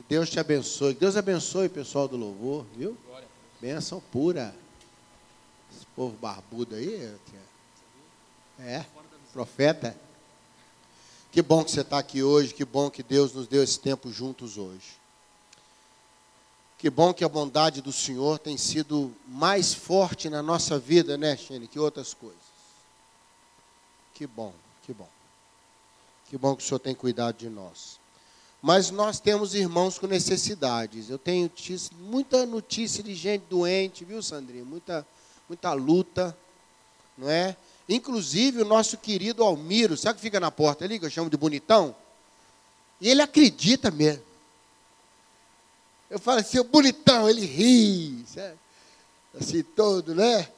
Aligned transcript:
Que 0.00 0.14
Deus 0.14 0.30
te 0.30 0.40
abençoe. 0.40 0.94
Que 0.94 1.00
Deus 1.00 1.16
abençoe 1.16 1.66
o 1.66 1.70
pessoal 1.70 2.08
do 2.08 2.16
louvor, 2.16 2.64
viu? 2.74 2.96
Benção 3.60 4.00
pura. 4.12 4.54
Esse 5.74 5.86
povo 5.94 6.16
barbudo 6.16 6.74
aí. 6.74 7.14
É, 8.58 8.84
profeta. 9.32 9.96
Que 11.30 11.42
bom 11.42 11.62
que 11.62 11.70
você 11.70 11.82
está 11.82 11.98
aqui 11.98 12.22
hoje. 12.22 12.54
Que 12.54 12.64
bom 12.64 12.90
que 12.90 13.02
Deus 13.02 13.32
nos 13.34 13.46
deu 13.46 13.62
esse 13.62 13.78
tempo 13.78 14.10
juntos 14.10 14.56
hoje. 14.56 14.98
Que 16.78 16.88
bom 16.88 17.12
que 17.12 17.22
a 17.22 17.28
bondade 17.28 17.82
do 17.82 17.92
Senhor 17.92 18.38
tem 18.38 18.56
sido 18.56 19.14
mais 19.28 19.74
forte 19.74 20.30
na 20.30 20.42
nossa 20.42 20.78
vida, 20.78 21.18
né, 21.18 21.36
Xene, 21.36 21.68
que 21.68 21.78
outras 21.78 22.14
coisas. 22.14 22.40
Que 24.14 24.26
bom, 24.26 24.54
que 24.86 24.94
bom. 24.94 25.08
Que 26.30 26.38
bom 26.38 26.56
que 26.56 26.62
o 26.62 26.66
Senhor 26.66 26.78
tem 26.78 26.94
cuidado 26.94 27.36
de 27.36 27.50
nós. 27.50 28.00
Mas 28.62 28.90
nós 28.90 29.18
temos 29.18 29.54
irmãos 29.54 29.98
com 29.98 30.06
necessidades. 30.06 31.08
Eu 31.08 31.18
tenho 31.18 31.50
muita 31.98 32.44
notícia 32.44 33.02
de 33.02 33.14
gente 33.14 33.44
doente, 33.48 34.04
viu, 34.04 34.22
Sandrinha? 34.22 34.64
Muita, 34.64 35.06
muita 35.48 35.72
luta, 35.72 36.36
não 37.16 37.28
é? 37.30 37.56
Inclusive 37.88 38.62
o 38.62 38.64
nosso 38.64 38.98
querido 38.98 39.42
Almiro, 39.42 39.96
sabe 39.96 40.16
que 40.16 40.22
fica 40.22 40.38
na 40.38 40.50
porta 40.50 40.84
ali, 40.84 40.98
que 40.98 41.06
eu 41.06 41.10
chamo 41.10 41.30
de 41.30 41.36
bonitão? 41.36 41.94
E 43.00 43.08
ele 43.08 43.22
acredita 43.22 43.90
mesmo. 43.90 44.22
Eu 46.10 46.18
falo 46.18 46.40
assim, 46.40 46.58
o 46.58 46.64
bonitão, 46.64 47.28
ele 47.28 47.46
ri, 47.46 48.24
sabe? 48.26 48.58
assim 49.38 49.62
todo, 49.62 50.14
né? 50.14 50.48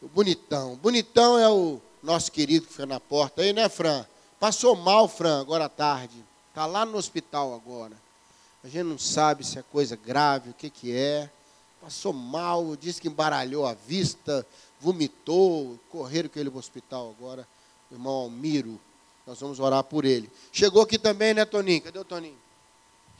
O 0.00 0.08
bonitão. 0.08 0.76
Bonitão 0.76 1.38
é 1.38 1.48
o 1.48 1.80
nosso 2.02 2.32
querido 2.32 2.66
que 2.66 2.72
fica 2.72 2.86
na 2.86 3.00
porta 3.00 3.42
aí, 3.42 3.52
né, 3.52 3.68
Fran? 3.68 4.04
Passou 4.40 4.74
mal, 4.76 5.08
Fran, 5.08 5.40
agora 5.40 5.66
à 5.66 5.68
tarde. 5.68 6.14
Está 6.54 6.66
lá 6.66 6.86
no 6.86 6.96
hospital 6.96 7.52
agora. 7.52 7.96
A 8.62 8.68
gente 8.68 8.84
não 8.84 8.96
sabe 8.96 9.44
se 9.44 9.58
é 9.58 9.62
coisa 9.72 9.96
grave, 9.96 10.50
o 10.50 10.54
que, 10.54 10.70
que 10.70 10.96
é. 10.96 11.28
Passou 11.80 12.12
mal, 12.12 12.76
disse 12.76 13.00
que 13.00 13.08
embaralhou 13.08 13.66
a 13.66 13.74
vista, 13.74 14.46
vomitou, 14.78 15.76
correram 15.90 16.28
com 16.28 16.38
ele 16.38 16.48
para 16.48 16.56
o 16.56 16.60
hospital 16.60 17.12
agora. 17.18 17.44
O 17.90 17.94
irmão 17.94 18.12
Almiro, 18.12 18.80
nós 19.26 19.40
vamos 19.40 19.58
orar 19.58 19.82
por 19.82 20.04
ele. 20.04 20.30
Chegou 20.52 20.80
aqui 20.80 20.96
também, 20.96 21.34
né, 21.34 21.44
Toninho? 21.44 21.82
Cadê 21.82 21.98
o 21.98 22.04
Toninho? 22.04 22.38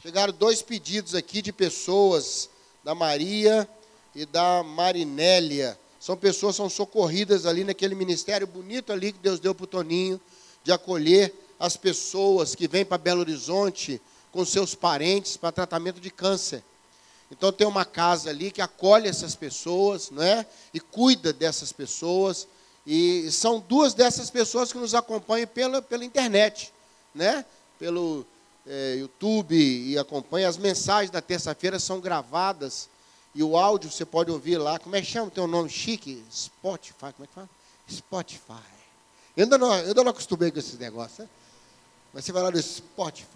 Chegaram 0.01 0.31
dois 0.31 0.61
pedidos 0.61 1.13
aqui 1.13 1.41
de 1.41 1.51
pessoas, 1.51 2.49
da 2.85 2.95
Maria 2.95 3.67
e 4.15 4.25
da 4.25 4.63
Marinélia. 4.63 5.77
São 5.99 6.15
pessoas, 6.15 6.55
são 6.55 6.69
socorridas 6.69 7.45
ali 7.45 7.65
naquele 7.65 7.95
ministério 7.95 8.47
bonito 8.47 8.93
ali 8.93 9.11
que 9.11 9.19
Deus 9.19 9.41
deu 9.41 9.53
para 9.53 9.65
o 9.65 9.67
Toninho 9.67 10.21
de 10.63 10.71
acolher 10.71 11.35
as 11.59 11.77
pessoas 11.77 12.55
que 12.55 12.67
vêm 12.67 12.85
para 12.85 12.97
Belo 12.97 13.21
Horizonte 13.21 14.01
com 14.31 14.43
seus 14.45 14.75
parentes 14.75 15.37
para 15.37 15.51
tratamento 15.51 15.99
de 15.99 16.09
câncer. 16.09 16.63
Então 17.31 17.51
tem 17.51 17.65
uma 17.65 17.85
casa 17.85 18.29
ali 18.29 18.51
que 18.51 18.61
acolhe 18.61 19.07
essas 19.07 19.35
pessoas, 19.35 20.11
não 20.11 20.21
é? 20.21 20.45
E 20.73 20.79
cuida 20.79 21.33
dessas 21.33 21.71
pessoas. 21.71 22.47
E 22.85 23.31
são 23.31 23.59
duas 23.59 23.93
dessas 23.93 24.29
pessoas 24.29 24.71
que 24.71 24.77
nos 24.77 24.93
acompanham 24.93 25.47
pela, 25.47 25.81
pela 25.81 26.05
internet, 26.05 26.71
né? 27.13 27.43
Pelo 27.79 28.25
é, 28.67 28.95
YouTube 28.97 29.55
e 29.55 29.97
acompanham. 29.97 30.49
As 30.49 30.57
mensagens 30.57 31.09
da 31.09 31.21
terça-feira 31.21 31.79
são 31.79 31.99
gravadas 31.99 32.89
e 33.33 33.41
o 33.41 33.57
áudio 33.57 33.89
você 33.89 34.05
pode 34.05 34.29
ouvir 34.29 34.57
lá. 34.57 34.77
Como 34.77 34.95
é 34.95 35.01
que 35.01 35.07
chama 35.07 35.27
o 35.27 35.31
teu 35.31 35.47
nome 35.47 35.69
chique? 35.69 36.23
Spotify. 36.31 37.11
Como 37.13 37.23
é 37.23 37.27
que 37.27 37.33
fala? 37.33 37.49
Spotify. 37.89 38.75
Eu 39.35 39.43
ainda 39.43 39.57
não, 39.57 39.73
eu 39.73 39.87
ainda 39.87 40.03
não 40.03 40.11
acostumei 40.11 40.51
com 40.51 40.59
esses 40.59 40.77
negócios. 40.77 41.19
Né? 41.19 41.29
Mas 42.15 42.23
você 42.23 42.31
vai 42.31 42.43
lá 42.43 42.49
no 42.49 42.61
Spotify, 42.61 43.27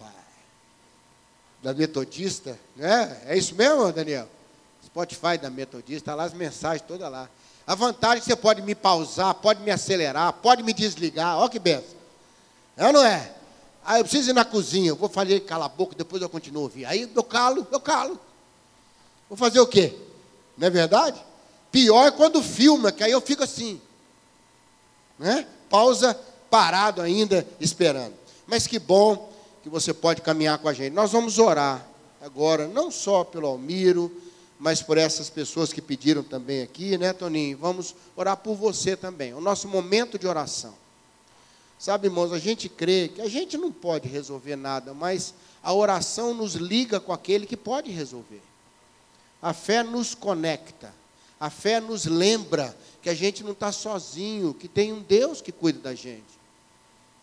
da 1.62 1.74
Metodista, 1.74 2.58
né? 2.74 3.20
É 3.26 3.36
isso 3.36 3.54
mesmo, 3.54 3.92
Daniel? 3.92 4.26
Spotify 4.82 5.36
da 5.36 5.50
Metodista, 5.50 6.12
tá 6.12 6.14
lá 6.14 6.24
as 6.24 6.32
mensagens 6.32 6.88
todas 6.88 7.12
lá. 7.12 7.28
A 7.66 7.74
vantagem 7.74 8.16
é 8.16 8.20
que 8.20 8.24
você 8.24 8.34
pode 8.34 8.62
me 8.62 8.74
pausar, 8.74 9.34
pode 9.34 9.60
me 9.60 9.70
acelerar, 9.70 10.32
pode 10.32 10.62
me 10.62 10.72
desligar. 10.72 11.36
Olha 11.36 11.50
que 11.50 11.58
benção. 11.58 11.94
É 12.74 12.86
ou 12.86 12.92
não 12.94 13.04
é? 13.04 13.34
Aí 13.84 14.00
eu 14.00 14.04
preciso 14.04 14.30
ir 14.30 14.32
na 14.32 14.46
cozinha, 14.46 14.88
eu 14.88 14.96
vou 14.96 15.10
fazer 15.10 15.40
cala 15.40 15.66
a 15.66 15.68
boca, 15.68 15.94
depois 15.94 16.22
eu 16.22 16.30
continuo 16.30 16.62
ouvir. 16.62 16.86
Aí 16.86 17.02
eu 17.14 17.22
calo, 17.22 17.66
eu 17.70 17.80
calo. 17.80 18.18
Vou 19.28 19.36
fazer 19.36 19.60
o 19.60 19.66
quê? 19.66 19.94
Não 20.56 20.66
é 20.66 20.70
verdade? 20.70 21.22
Pior 21.70 22.06
é 22.06 22.10
quando 22.10 22.42
filma, 22.42 22.90
que 22.90 23.04
aí 23.04 23.12
eu 23.12 23.20
fico 23.20 23.44
assim. 23.44 23.78
Né? 25.18 25.46
pausa, 25.68 26.18
parado 26.50 27.02
ainda, 27.02 27.46
esperando. 27.60 28.19
Mas 28.50 28.66
que 28.66 28.80
bom 28.80 29.32
que 29.62 29.68
você 29.68 29.94
pode 29.94 30.22
caminhar 30.22 30.58
com 30.58 30.68
a 30.68 30.72
gente. 30.72 30.92
Nós 30.92 31.12
vamos 31.12 31.38
orar 31.38 31.86
agora, 32.20 32.66
não 32.66 32.90
só 32.90 33.22
pelo 33.22 33.46
Almiro, 33.46 34.10
mas 34.58 34.82
por 34.82 34.98
essas 34.98 35.30
pessoas 35.30 35.72
que 35.72 35.80
pediram 35.80 36.24
também 36.24 36.60
aqui, 36.60 36.98
né, 36.98 37.12
Toninho? 37.12 37.56
Vamos 37.56 37.94
orar 38.16 38.36
por 38.36 38.56
você 38.56 38.96
também. 38.96 39.32
O 39.34 39.40
nosso 39.40 39.68
momento 39.68 40.18
de 40.18 40.26
oração. 40.26 40.74
Sabe, 41.78 42.08
irmãos, 42.08 42.32
a 42.32 42.40
gente 42.40 42.68
crê 42.68 43.06
que 43.14 43.22
a 43.22 43.28
gente 43.28 43.56
não 43.56 43.70
pode 43.70 44.08
resolver 44.08 44.56
nada, 44.56 44.92
mas 44.92 45.32
a 45.62 45.72
oração 45.72 46.34
nos 46.34 46.54
liga 46.54 46.98
com 46.98 47.12
aquele 47.12 47.46
que 47.46 47.56
pode 47.56 47.92
resolver. 47.92 48.42
A 49.40 49.54
fé 49.54 49.84
nos 49.84 50.12
conecta. 50.12 50.92
A 51.38 51.50
fé 51.50 51.80
nos 51.80 52.04
lembra 52.04 52.76
que 53.00 53.08
a 53.08 53.14
gente 53.14 53.44
não 53.44 53.52
está 53.52 53.70
sozinho, 53.70 54.52
que 54.52 54.66
tem 54.66 54.92
um 54.92 55.00
Deus 55.00 55.40
que 55.40 55.52
cuida 55.52 55.78
da 55.78 55.94
gente. 55.94 56.39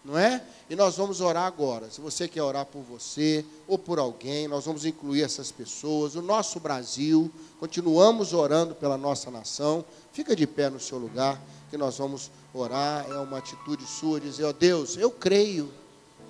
Não 0.07 0.17
é? 0.17 0.41
E 0.69 0.75
nós 0.75 0.95
vamos 0.95 1.19
orar 1.19 1.43
agora. 1.43 1.91
Se 1.91 1.99
você 1.99 2.29
quer 2.29 2.41
orar 2.41 2.65
por 2.65 2.81
você 2.81 3.43
ou 3.67 3.77
por 3.77 3.99
alguém, 3.99 4.47
nós 4.47 4.63
vamos 4.63 4.85
incluir 4.85 5.21
essas 5.21 5.51
pessoas. 5.51 6.15
O 6.15 6.21
nosso 6.21 6.61
Brasil, 6.61 7.29
continuamos 7.59 8.31
orando 8.31 8.73
pela 8.73 8.97
nossa 8.97 9.29
nação. 9.29 9.83
Fica 10.13 10.33
de 10.33 10.47
pé 10.47 10.69
no 10.69 10.79
seu 10.79 10.97
lugar, 10.97 11.41
que 11.69 11.75
nós 11.75 11.97
vamos 11.97 12.31
orar. 12.53 13.05
É 13.09 13.15
uma 13.15 13.39
atitude 13.39 13.85
sua, 13.85 14.21
dizer: 14.21 14.45
Ó 14.45 14.49
oh, 14.51 14.53
Deus, 14.53 14.95
eu 14.95 15.11
creio. 15.11 15.69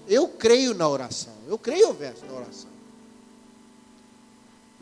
Eu 0.08 0.28
creio 0.28 0.74
na 0.74 0.90
oração. 0.90 1.34
Eu 1.48 1.60
creio 1.60 1.92
o 1.92 1.94
verso 1.94 2.26
da 2.26 2.34
oração. 2.34 2.72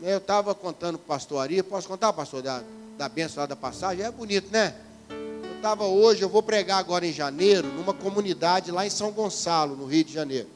Eu 0.00 0.16
estava 0.16 0.54
contando 0.54 0.96
para 0.96 1.04
o 1.04 1.08
pastor 1.08 1.42
Ari, 1.42 1.62
posso 1.62 1.86
contar, 1.86 2.14
pastor, 2.14 2.40
da, 2.40 2.62
da 2.96 3.10
benção 3.10 3.42
lá 3.42 3.46
da 3.46 3.56
passagem? 3.56 4.06
É 4.06 4.10
bonito, 4.10 4.50
né? 4.50 4.74
Estava 5.66 5.84
hoje, 5.84 6.22
eu 6.22 6.28
vou 6.28 6.44
pregar 6.44 6.78
agora 6.78 7.04
em 7.04 7.12
janeiro, 7.12 7.66
numa 7.66 7.92
comunidade 7.92 8.70
lá 8.70 8.86
em 8.86 8.88
São 8.88 9.10
Gonçalo, 9.10 9.74
no 9.74 9.84
Rio 9.84 10.04
de 10.04 10.12
Janeiro. 10.12 10.46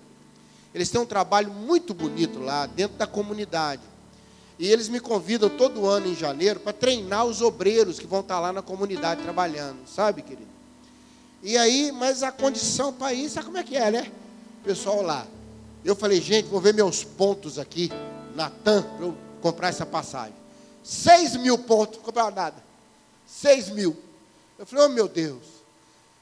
Eles 0.72 0.88
têm 0.88 1.00
um 1.00 1.04
trabalho 1.04 1.50
muito 1.50 1.92
bonito 1.92 2.38
lá, 2.38 2.66
dentro 2.66 2.96
da 2.96 3.08
comunidade. 3.08 3.82
E 4.56 4.68
eles 4.68 4.88
me 4.88 5.00
convidam 5.00 5.50
todo 5.50 5.84
ano 5.84 6.06
em 6.06 6.14
janeiro 6.14 6.60
para 6.60 6.72
treinar 6.72 7.24
os 7.24 7.42
obreiros 7.42 7.98
que 7.98 8.06
vão 8.06 8.20
estar 8.20 8.38
lá 8.38 8.52
na 8.52 8.62
comunidade 8.62 9.20
trabalhando, 9.22 9.78
sabe, 9.84 10.22
querido? 10.22 10.46
E 11.42 11.58
aí, 11.58 11.90
mas 11.90 12.22
a 12.22 12.30
condição 12.30 12.92
para 12.92 13.12
ir, 13.12 13.28
sabe 13.28 13.46
como 13.46 13.58
é 13.58 13.64
que 13.64 13.76
é, 13.76 13.90
né? 13.90 14.12
Pessoal 14.62 15.02
lá. 15.02 15.26
Eu 15.84 15.96
falei, 15.96 16.20
gente, 16.20 16.46
vou 16.46 16.60
ver 16.60 16.72
meus 16.72 17.02
pontos 17.02 17.58
aqui, 17.58 17.90
Natan, 18.36 18.82
para 18.82 19.06
eu 19.06 19.16
comprar 19.42 19.70
essa 19.70 19.84
passagem. 19.84 20.36
Seis 20.84 21.34
mil 21.34 21.58
pontos, 21.58 21.96
não 21.96 22.04
comprava 22.04 22.30
nada. 22.30 22.62
Seis 23.26 23.68
mil. 23.70 24.08
Eu 24.60 24.66
falei, 24.66 24.84
oh 24.84 24.88
meu 24.90 25.08
Deus. 25.08 25.42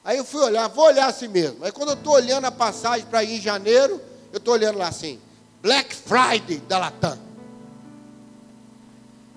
Aí 0.01 0.17
eu 0.17 0.23
fui 0.23 0.41
olhar, 0.41 0.69
vou 0.69 0.85
olhar 0.85 1.07
assim 1.07 1.27
mesmo. 1.27 1.65
Aí 1.65 1.73
quando 1.73 1.89
eu 1.89 1.95
estou 1.95 2.13
olhando 2.13 2.45
a 2.45 2.51
passagem 2.51 3.05
para 3.05 3.21
ir 3.21 3.35
em 3.35 3.41
janeiro, 3.41 3.99
eu 4.31 4.37
estou 4.37 4.53
olhando 4.53 4.77
lá 4.77 4.87
assim, 4.87 5.19
Black 5.61 5.93
Friday 5.93 6.57
da 6.59 6.77
Latam. 6.77 7.19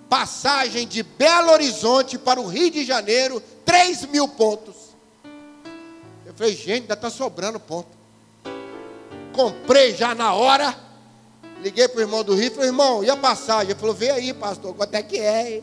Passagem 0.09 0.87
de 0.87 1.03
Belo 1.03 1.51
Horizonte 1.51 2.17
para 2.17 2.41
o 2.41 2.47
Rio 2.47 2.71
de 2.71 2.85
Janeiro, 2.85 3.43
3 3.65 4.07
mil 4.07 4.29
pontos. 4.29 4.77
Eu 6.25 6.33
falei, 6.35 6.55
gente, 6.55 6.83
ainda 6.83 6.95
está 6.95 7.11
sobrando 7.11 7.59
ponto. 7.59 7.91
Comprei 9.35 9.97
já 9.97 10.15
na 10.15 10.33
hora 10.33 10.77
Liguei 11.63 11.87
para 11.87 11.99
o 11.99 12.01
irmão 12.01 12.25
do 12.25 12.35
Rio 12.35 12.49
e 12.49 12.51
falei, 12.51 12.69
irmão, 12.71 13.05
e 13.05 13.11
a 13.11 13.17
passagem? 13.17 13.71
Ele 13.71 13.79
falou, 13.79 13.95
vê 13.95 14.11
aí, 14.11 14.35
pastor, 14.35 14.75
quanto 14.75 14.95
é 14.95 15.03
que 15.03 15.19
é? 15.19 15.63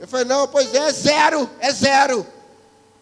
Eu 0.00 0.08
falei, 0.08 0.24
não, 0.24 0.48
pois 0.48 0.72
é, 0.74 0.78
é 0.78 0.92
zero, 0.92 1.50
é 1.60 1.70
zero. 1.70 2.26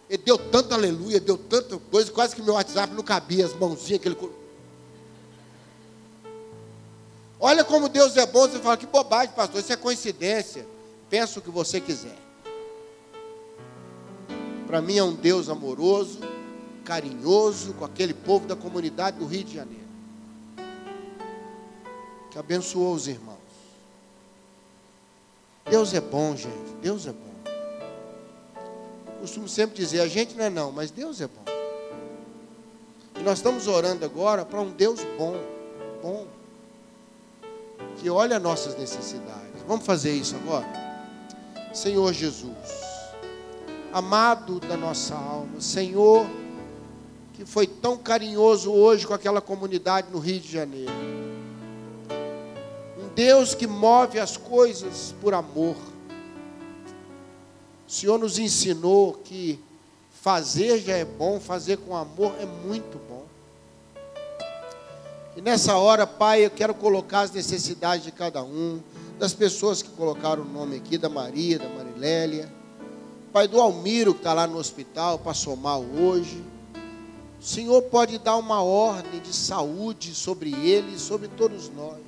Ele 0.09 0.23
deu 0.23 0.37
tanto 0.37 0.73
aleluia, 0.73 1.19
deu 1.19 1.37
tanta 1.37 1.77
coisa, 1.77 2.11
quase 2.11 2.35
que 2.35 2.41
meu 2.41 2.53
WhatsApp 2.53 2.93
não 2.93 3.03
cabia, 3.03 3.45
as 3.45 3.53
mãozinhas, 3.53 3.99
aquele. 3.99 4.17
Olha 7.39 7.63
como 7.63 7.89
Deus 7.89 8.15
é 8.17 8.25
bom, 8.25 8.47
você 8.47 8.59
fala, 8.59 8.77
que 8.77 8.85
bobagem, 8.85 9.33
pastor, 9.35 9.59
isso 9.59 9.73
é 9.73 9.75
coincidência. 9.75 10.65
Pensa 11.09 11.39
o 11.39 11.41
que 11.41 11.51
você 11.51 11.79
quiser. 11.79 12.17
Para 14.65 14.81
mim 14.81 14.97
é 14.97 15.03
um 15.03 15.13
Deus 15.13 15.49
amoroso, 15.49 16.19
carinhoso 16.83 17.73
com 17.73 17.85
aquele 17.85 18.13
povo 18.13 18.47
da 18.47 18.55
comunidade 18.55 19.17
do 19.19 19.25
Rio 19.25 19.43
de 19.43 19.55
Janeiro 19.55 19.87
que 22.37 22.39
abençoou 22.39 22.93
os 22.93 23.07
irmãos. 23.07 23.37
Deus 25.67 25.91
é 25.95 25.99
bom, 25.99 26.35
gente. 26.35 26.71
Deus 26.83 27.07
é 27.07 27.11
bom. 27.11 27.26
Costumo 29.27 29.49
sempre 29.49 29.75
dizer, 29.75 29.99
a 29.99 30.07
gente 30.07 30.37
não 30.37 30.45
é 30.45 30.49
não, 30.49 30.71
mas 30.71 30.89
Deus 30.89 31.19
é 31.19 31.27
bom. 31.27 31.43
E 33.19 33.23
nós 33.23 33.39
estamos 33.39 33.67
orando 33.67 34.05
agora 34.05 34.45
para 34.45 34.61
um 34.61 34.71
Deus 34.71 35.01
bom, 35.17 35.35
bom. 36.01 36.25
que 37.97 38.09
olha 38.09 38.39
nossas 38.39 38.77
necessidades. 38.77 39.61
Vamos 39.67 39.85
fazer 39.85 40.13
isso 40.13 40.33
agora? 40.37 40.65
Senhor 41.73 42.13
Jesus, 42.13 42.55
amado 43.91 44.61
da 44.61 44.77
nossa 44.77 45.13
alma, 45.13 45.59
Senhor, 45.59 46.25
que 47.33 47.43
foi 47.43 47.67
tão 47.67 47.97
carinhoso 47.97 48.71
hoje 48.71 49.05
com 49.05 49.13
aquela 49.13 49.41
comunidade 49.41 50.07
no 50.09 50.19
Rio 50.19 50.39
de 50.39 50.49
Janeiro. 50.49 50.93
Um 52.97 53.09
Deus 53.13 53.53
que 53.53 53.67
move 53.67 54.21
as 54.21 54.37
coisas 54.37 55.13
por 55.19 55.33
amor. 55.33 55.75
O 57.87 57.91
Senhor 57.91 58.19
nos 58.19 58.37
ensinou 58.37 59.13
que 59.13 59.59
fazer 60.11 60.79
já 60.79 60.97
é 60.97 61.05
bom, 61.05 61.39
fazer 61.39 61.77
com 61.77 61.95
amor 61.95 62.33
é 62.39 62.45
muito 62.45 62.99
bom. 63.07 63.25
E 65.37 65.41
nessa 65.41 65.77
hora, 65.77 66.05
Pai, 66.05 66.43
eu 66.45 66.49
quero 66.49 66.73
colocar 66.73 67.21
as 67.21 67.31
necessidades 67.31 68.03
de 68.03 68.11
cada 68.11 68.43
um, 68.43 68.81
das 69.17 69.33
pessoas 69.33 69.81
que 69.81 69.89
colocaram 69.89 70.43
o 70.43 70.47
nome 70.47 70.75
aqui, 70.75 70.97
da 70.97 71.07
Maria, 71.07 71.59
da 71.59 71.69
Marilélia, 71.69 72.51
Pai, 73.31 73.47
do 73.47 73.61
Almiro 73.61 74.13
que 74.13 74.21
está 74.21 74.33
lá 74.33 74.47
no 74.47 74.57
hospital, 74.57 75.19
passou 75.19 75.55
mal 75.55 75.81
hoje. 75.81 76.43
O 77.39 77.43
Senhor 77.43 77.83
pode 77.83 78.17
dar 78.17 78.35
uma 78.35 78.63
ordem 78.63 79.21
de 79.21 79.31
saúde 79.31 80.15
sobre 80.15 80.51
ele 80.53 80.95
e 80.95 80.99
sobre 80.99 81.27
todos 81.27 81.69
nós. 81.69 81.99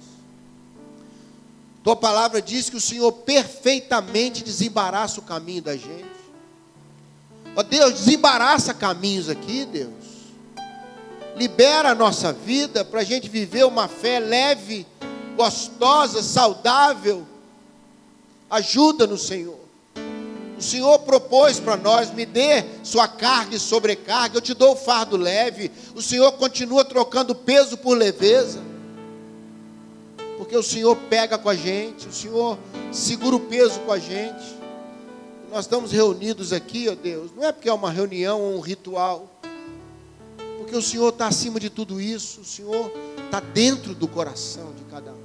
Tua 1.83 1.95
palavra 1.95 2.41
diz 2.41 2.69
que 2.69 2.77
o 2.77 2.81
Senhor 2.81 3.11
perfeitamente 3.11 4.43
desembaraça 4.43 5.19
o 5.19 5.23
caminho 5.23 5.61
da 5.61 5.75
gente. 5.75 6.05
Ó 7.55 7.63
Deus, 7.63 7.93
desembaraça 7.93 8.73
caminhos 8.73 9.29
aqui, 9.29 9.65
Deus 9.65 10.09
libera 11.39 11.91
a 11.91 11.95
nossa 11.95 12.33
vida 12.33 12.83
para 12.83 12.99
a 12.99 13.03
gente 13.03 13.29
viver 13.29 13.65
uma 13.65 13.87
fé 13.87 14.19
leve, 14.19 14.85
gostosa, 15.37 16.21
saudável. 16.21 17.25
Ajuda 18.49 19.07
no 19.07 19.17
Senhor. 19.17 19.57
O 20.57 20.61
Senhor 20.61 20.99
propôs 20.99 21.57
para 21.57 21.77
nós, 21.77 22.13
me 22.13 22.25
dê 22.25 22.65
sua 22.83 23.07
carga 23.07 23.55
e 23.55 23.59
sobrecarga, 23.59 24.35
eu 24.35 24.41
te 24.41 24.53
dou 24.53 24.73
o 24.73 24.75
fardo 24.75 25.15
leve. 25.15 25.71
O 25.95 26.01
Senhor 26.01 26.29
continua 26.33 26.83
trocando 26.83 27.33
peso 27.33 27.77
por 27.77 27.97
leveza. 27.97 28.61
Porque 30.49 30.57
o 30.57 30.63
Senhor 30.63 30.95
pega 30.95 31.37
com 31.37 31.47
a 31.47 31.53
gente, 31.53 32.07
o 32.07 32.11
Senhor 32.11 32.57
segura 32.91 33.35
o 33.35 33.39
peso 33.39 33.79
com 33.81 33.91
a 33.91 33.99
gente. 33.99 34.57
Nós 35.51 35.65
estamos 35.65 35.91
reunidos 35.91 36.51
aqui, 36.51 36.89
ó 36.89 36.95
Deus, 36.95 37.29
não 37.35 37.43
é 37.43 37.51
porque 37.51 37.69
é 37.69 37.73
uma 37.73 37.91
reunião 37.91 38.41
ou 38.41 38.57
um 38.57 38.59
ritual 38.59 39.29
porque 40.69 40.77
o 40.77 40.81
Senhor 40.83 41.09
está 41.09 41.25
acima 41.25 41.59
de 41.59 41.67
tudo 41.67 41.99
isso, 41.99 42.41
o 42.41 42.45
Senhor 42.45 42.91
está 43.25 43.39
dentro 43.39 43.95
do 43.95 44.07
coração 44.07 44.71
de 44.77 44.83
cada 44.83 45.11
um. 45.11 45.17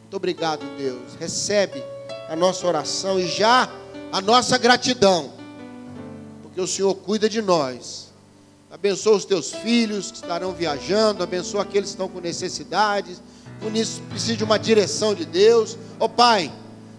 Muito 0.00 0.16
obrigado, 0.16 0.64
Deus. 0.76 1.14
Recebe 1.20 1.80
a 2.28 2.34
nossa 2.34 2.66
oração 2.66 3.20
e 3.20 3.28
já 3.28 3.68
a 4.10 4.20
nossa 4.20 4.58
gratidão, 4.58 5.32
porque 6.42 6.60
o 6.60 6.66
Senhor 6.66 6.92
cuida 6.96 7.28
de 7.28 7.40
nós. 7.40 8.12
Abençoa 8.68 9.16
os 9.16 9.24
teus 9.24 9.52
filhos 9.52 10.10
que 10.10 10.16
estarão 10.16 10.52
viajando, 10.52 11.22
abençoa 11.22 11.62
aqueles 11.62 11.90
que 11.90 11.94
estão 11.94 12.08
com 12.08 12.18
necessidades, 12.18 13.22
por 13.60 13.74
isso 13.74 14.00
precisa 14.08 14.36
de 14.36 14.44
uma 14.44 14.58
direção 14.58 15.14
de 15.14 15.24
Deus. 15.24 15.76
Ó 15.98 16.04
oh, 16.04 16.08
Pai, 16.08 16.52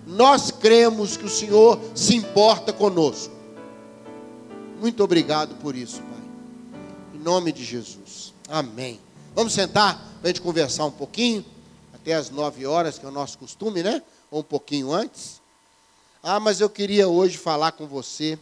nós 0.06 0.52
cremos 0.52 1.18
que 1.18 1.26
o 1.26 1.30
Senhor 1.30 1.80
se 1.96 2.16
importa 2.16 2.74
conosco. 2.74 3.34
Muito 4.80 5.04
obrigado 5.04 5.56
por 5.56 5.76
isso, 5.76 6.02
Pai 6.02 6.18
nome 7.28 7.52
de 7.52 7.62
Jesus. 7.62 8.34
Amém. 8.48 9.02
Vamos 9.36 9.52
sentar 9.52 9.96
para 10.22 10.24
a 10.24 10.28
gente 10.28 10.40
conversar 10.40 10.86
um 10.86 10.92
pouquinho, 10.92 11.46
até 11.94 12.14
as 12.14 12.30
nove 12.30 12.66
horas, 12.66 12.98
que 12.98 13.06
é 13.06 13.10
o 13.10 13.12
nosso 13.12 13.38
costume, 13.38 13.84
né? 13.84 14.02
Ou 14.32 14.40
um 14.40 14.44
pouquinho 14.44 14.94
antes. 14.94 15.42
Ah, 16.24 16.40
mas 16.40 16.62
eu 16.62 16.70
queria 16.70 17.10
hoje 17.10 17.38
falar 17.38 17.74
com 17.74 17.86
você 17.86 18.40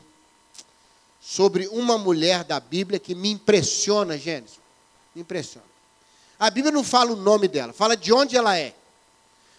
sobre 1.19 1.67
uma 1.69 1.97
mulher 1.97 2.43
da 2.43 2.59
Bíblia 2.59 2.99
que 2.99 3.15
me 3.15 3.31
impressiona, 3.31 4.19
Gênesis. 4.19 4.59
Me 5.15 5.23
impressiona. 5.23 5.65
A 6.39 6.49
Bíblia 6.49 6.71
não 6.71 6.83
fala 6.83 7.11
o 7.11 7.15
nome 7.15 7.47
dela, 7.47 7.73
fala 7.73 7.95
de 7.95 8.11
onde 8.11 8.35
ela 8.35 8.57
é. 8.57 8.73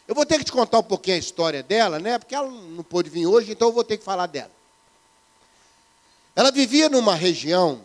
Eu 0.07 0.15
vou 0.15 0.25
ter 0.25 0.39
que 0.39 0.45
te 0.45 0.53
contar 0.53 0.79
um 0.79 0.85
pouquinho 0.85 1.17
a 1.17 1.19
história 1.19 1.63
dela, 1.63 1.99
né? 1.99 2.19
Porque 2.19 2.35
ela 2.35 2.49
não 2.49 2.85
pôde 2.85 3.11
vir 3.11 3.27
hoje, 3.27 3.53
então 3.53 3.69
eu 3.69 3.75
vou 3.75 3.83
ter 3.83 3.97
que 3.97 4.05
falar 4.05 4.27
dela. 4.27 4.51
Ela 6.35 6.53
vivia 6.53 6.89
numa 6.89 7.15
região 7.15 7.83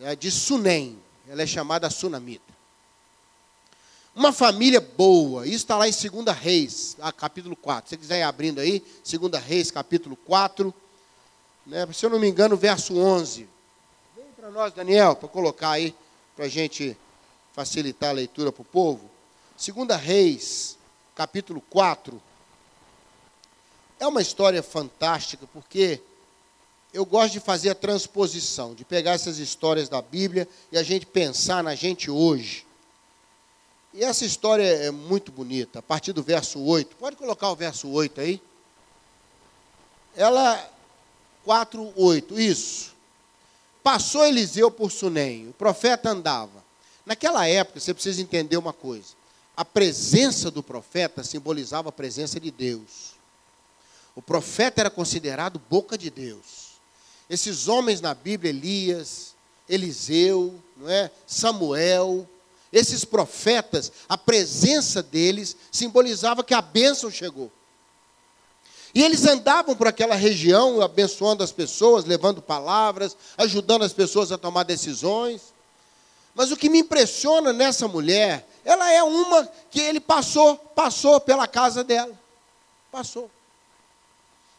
é 0.00 0.16
de 0.16 0.30
Sunem. 0.30 0.98
Ela 1.28 1.42
é 1.42 1.46
chamada 1.46 1.88
Sunamita. 1.88 2.52
Uma 4.14 4.32
família 4.32 4.80
boa. 4.80 5.46
Isso 5.46 5.56
está 5.56 5.76
lá 5.76 5.88
em 5.88 5.92
2 5.92 6.36
Reis, 6.36 6.96
capítulo 7.16 7.56
4. 7.56 7.88
Se 7.88 7.94
você 7.94 8.00
quiser 8.00 8.18
ir 8.18 8.22
abrindo 8.22 8.60
aí, 8.60 8.84
2 9.08 9.42
Reis, 9.42 9.70
capítulo 9.70 10.16
4. 10.16 10.74
Né, 11.66 11.88
se 11.92 12.04
eu 12.04 12.10
não 12.10 12.18
me 12.18 12.28
engano, 12.28 12.56
verso 12.56 12.96
11. 12.98 13.48
Vem 14.14 14.26
para 14.36 14.50
nós, 14.50 14.72
Daniel, 14.72 15.16
para 15.16 15.28
colocar 15.28 15.70
aí, 15.70 15.94
para 16.36 16.44
a 16.44 16.48
gente 16.48 16.96
facilitar 17.54 18.10
a 18.10 18.14
leitura 18.14 18.52
para 18.52 18.62
o 18.62 18.64
povo. 18.64 19.08
2 19.56 20.00
Reis, 20.00 20.76
capítulo 21.14 21.62
4. 21.70 22.20
É 24.00 24.06
uma 24.06 24.20
história 24.20 24.62
fantástica, 24.62 25.46
porque 25.52 26.02
eu 26.92 27.06
gosto 27.06 27.34
de 27.34 27.40
fazer 27.40 27.70
a 27.70 27.74
transposição, 27.74 28.74
de 28.74 28.84
pegar 28.84 29.12
essas 29.12 29.38
histórias 29.38 29.88
da 29.88 30.02
Bíblia 30.02 30.48
e 30.72 30.76
a 30.76 30.82
gente 30.82 31.06
pensar 31.06 31.62
na 31.62 31.76
gente 31.76 32.10
hoje. 32.10 32.66
E 33.92 34.02
essa 34.02 34.24
história 34.24 34.64
é 34.64 34.90
muito 34.90 35.30
bonita, 35.30 35.78
a 35.78 35.82
partir 35.82 36.12
do 36.12 36.24
verso 36.24 36.60
8. 36.60 36.96
Pode 36.96 37.14
colocar 37.14 37.48
o 37.52 37.56
verso 37.56 37.88
8 37.88 38.20
aí? 38.20 38.42
Ela, 40.16 40.68
4, 41.44 41.92
8, 41.96 42.40
isso. 42.40 42.92
Passou 43.80 44.26
Eliseu 44.26 44.72
por 44.72 44.90
Sunem, 44.90 45.48
o 45.48 45.52
profeta 45.52 46.10
andava. 46.10 46.63
Naquela 47.04 47.46
época, 47.46 47.80
você 47.80 47.92
precisa 47.92 48.22
entender 48.22 48.56
uma 48.56 48.72
coisa: 48.72 49.08
a 49.56 49.64
presença 49.64 50.50
do 50.50 50.62
profeta 50.62 51.22
simbolizava 51.22 51.88
a 51.88 51.92
presença 51.92 52.40
de 52.40 52.50
Deus. 52.50 53.14
O 54.16 54.22
profeta 54.22 54.80
era 54.80 54.90
considerado 54.90 55.60
boca 55.70 55.98
de 55.98 56.10
Deus. 56.10 56.74
Esses 57.28 57.68
homens 57.68 58.00
na 58.00 58.14
Bíblia, 58.14 58.50
Elias, 58.50 59.34
Eliseu, 59.68 60.54
não 60.76 60.88
é? 60.88 61.10
Samuel, 61.26 62.28
esses 62.72 63.04
profetas, 63.04 63.92
a 64.08 64.18
presença 64.18 65.02
deles 65.02 65.56
simbolizava 65.70 66.42
que 66.42 66.52
a 66.52 66.60
bênção 66.60 67.10
chegou. 67.10 67.50
E 68.92 69.02
eles 69.02 69.24
andavam 69.24 69.76
por 69.76 69.86
aquela 69.86 70.16
região, 70.16 70.80
abençoando 70.80 71.42
as 71.42 71.50
pessoas, 71.52 72.04
levando 72.04 72.42
palavras, 72.42 73.16
ajudando 73.38 73.82
as 73.82 73.92
pessoas 73.92 74.30
a 74.30 74.38
tomar 74.38 74.64
decisões. 74.64 75.53
Mas 76.34 76.50
o 76.50 76.56
que 76.56 76.68
me 76.68 76.80
impressiona 76.80 77.52
nessa 77.52 77.86
mulher, 77.86 78.46
ela 78.64 78.90
é 78.90 79.02
uma 79.02 79.48
que 79.70 79.80
ele 79.80 80.00
passou, 80.00 80.56
passou 80.56 81.20
pela 81.20 81.46
casa 81.46 81.84
dela. 81.84 82.12
Passou. 82.90 83.30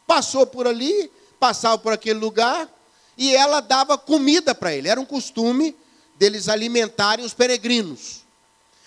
Passou 0.07 0.45
por 0.45 0.67
ali, 0.67 1.11
passava 1.39 1.77
por 1.77 1.91
aquele 1.91 2.19
lugar 2.19 2.69
e 3.17 3.35
ela 3.35 3.59
dava 3.59 3.97
comida 3.97 4.53
para 4.55 4.73
ele. 4.73 4.87
Era 4.87 4.99
um 4.99 5.05
costume 5.05 5.75
deles 6.17 6.47
alimentarem 6.47 7.25
os 7.25 7.33
peregrinos. 7.33 8.23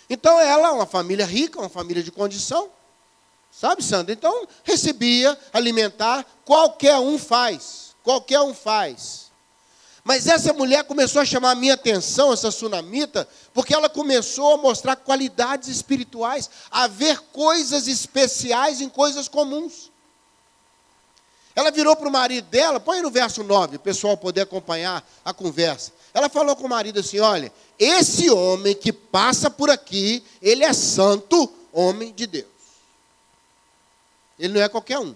Então 0.09 0.40
ela, 0.40 0.73
uma 0.73 0.87
família 0.87 1.26
rica, 1.26 1.59
uma 1.59 1.68
família 1.68 2.02
de 2.02 2.11
condição, 2.11 2.71
sabe, 3.52 3.85
Sandra? 3.85 4.12
Então 4.12 4.49
recebia 4.64 5.38
alimentar, 5.52 6.25
qualquer 6.45 6.99
um 6.99 7.18
faz, 7.18 7.95
qualquer 8.02 8.40
um 8.40 8.54
faz. 8.54 9.28
Mas 10.09 10.27
essa 10.27 10.55
mulher 10.55 10.85
começou 10.85 11.21
a 11.21 11.25
chamar 11.27 11.50
a 11.50 11.55
minha 11.55 11.75
atenção, 11.75 12.33
essa 12.33 12.50
sunamita, 12.50 13.29
porque 13.53 13.75
ela 13.75 13.91
começou 13.91 14.55
a 14.55 14.57
mostrar 14.57 14.97
qualidades 14.97 15.69
espirituais, 15.69 16.49
a 16.71 16.87
ver 16.87 17.21
coisas 17.31 17.87
especiais 17.87 18.81
em 18.81 18.88
coisas 18.88 19.29
comuns. 19.29 19.93
Ela 21.55 21.71
virou 21.71 21.95
para 21.95 22.09
o 22.09 22.11
marido 22.11 22.47
dela, 22.47 22.81
põe 22.81 23.03
no 23.03 23.11
verso 23.11 23.45
9, 23.45 23.77
o 23.77 23.81
pessoal 23.81 24.17
poder 24.17 24.41
acompanhar 24.41 25.07
a 25.23 25.35
conversa. 25.35 25.93
Ela 26.15 26.31
falou 26.31 26.57
com 26.57 26.65
o 26.65 26.71
marido 26.71 27.00
assim: 27.00 27.21
olha, 27.21 27.53
esse 27.79 28.31
homem 28.31 28.75
que 28.75 28.95
passa 28.95 29.50
por 29.50 29.69
aqui, 29.69 30.25
ele 30.41 30.65
é 30.65 30.73
santo 30.73 31.53
homem 31.71 32.15
de 32.15 32.27
Deus. 32.27 32.47
Ele 34.38 34.55
não 34.55 34.62
é 34.62 34.71
qualquer 34.71 35.00
um. 35.00 35.15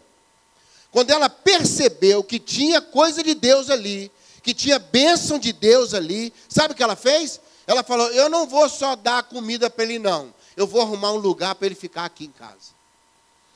Quando 0.91 1.09
ela 1.09 1.31
percebeu 1.31 2.23
que 2.23 2.39
tinha 2.39 2.83
coisa 2.83 3.23
de 3.23 3.35
Deus 3.35 3.71
ali, 3.71 4.13
que 4.43 4.53
tinha 4.53 4.79
bênção 4.79 5.39
de 5.39 5.53
Deus 5.53 5.95
ali, 5.95 6.33
sabe 6.49 6.75
o 6.75 6.77
que 6.77 6.83
ela 6.83 6.97
fez? 6.97 7.41
Ela 7.67 7.83
falou: 7.83 8.09
Eu 8.11 8.29
não 8.29 8.47
vou 8.47 8.69
só 8.69 8.97
dar 8.97 9.23
comida 9.23 9.71
para 9.71 9.85
ele, 9.85 9.99
não. 9.99 10.35
Eu 10.57 10.67
vou 10.67 10.83
arrumar 10.83 11.13
um 11.13 11.17
lugar 11.17 11.55
para 11.55 11.67
ele 11.67 11.75
ficar 11.75 12.05
aqui 12.05 12.25
em 12.25 12.31
casa. 12.31 12.73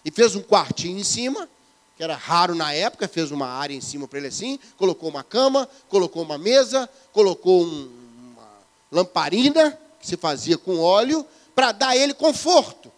E 0.05 0.11
fez 0.11 0.35
um 0.37 0.43
quartinho 0.43 0.99
em 0.99 1.05
cima, 1.05 1.49
que 1.97 2.03
era 2.03 2.15
raro 2.15 2.55
na 2.55 2.73
época, 2.73 3.09
fez 3.09 3.31
uma 3.31 3.49
área 3.49 3.75
em 3.75 3.81
cima 3.81 4.07
para 4.07 4.19
ele 4.19 4.29
assim, 4.29 4.59
colocou 4.77 5.09
uma 5.09 5.25
cama, 5.25 5.69
colocou 5.89 6.23
uma 6.23 6.39
mesa, 6.39 6.89
colocou 7.13 7.65
um, 7.65 7.91
uma 8.33 8.49
lamparina 8.93 9.77
que 10.01 10.07
se 10.07 10.17
fazia 10.17 10.57
com 10.57 10.79
óleo 10.79 11.27
para 11.55 11.73
dar 11.73 11.97
ele 11.97 12.15
conforto. 12.15 12.93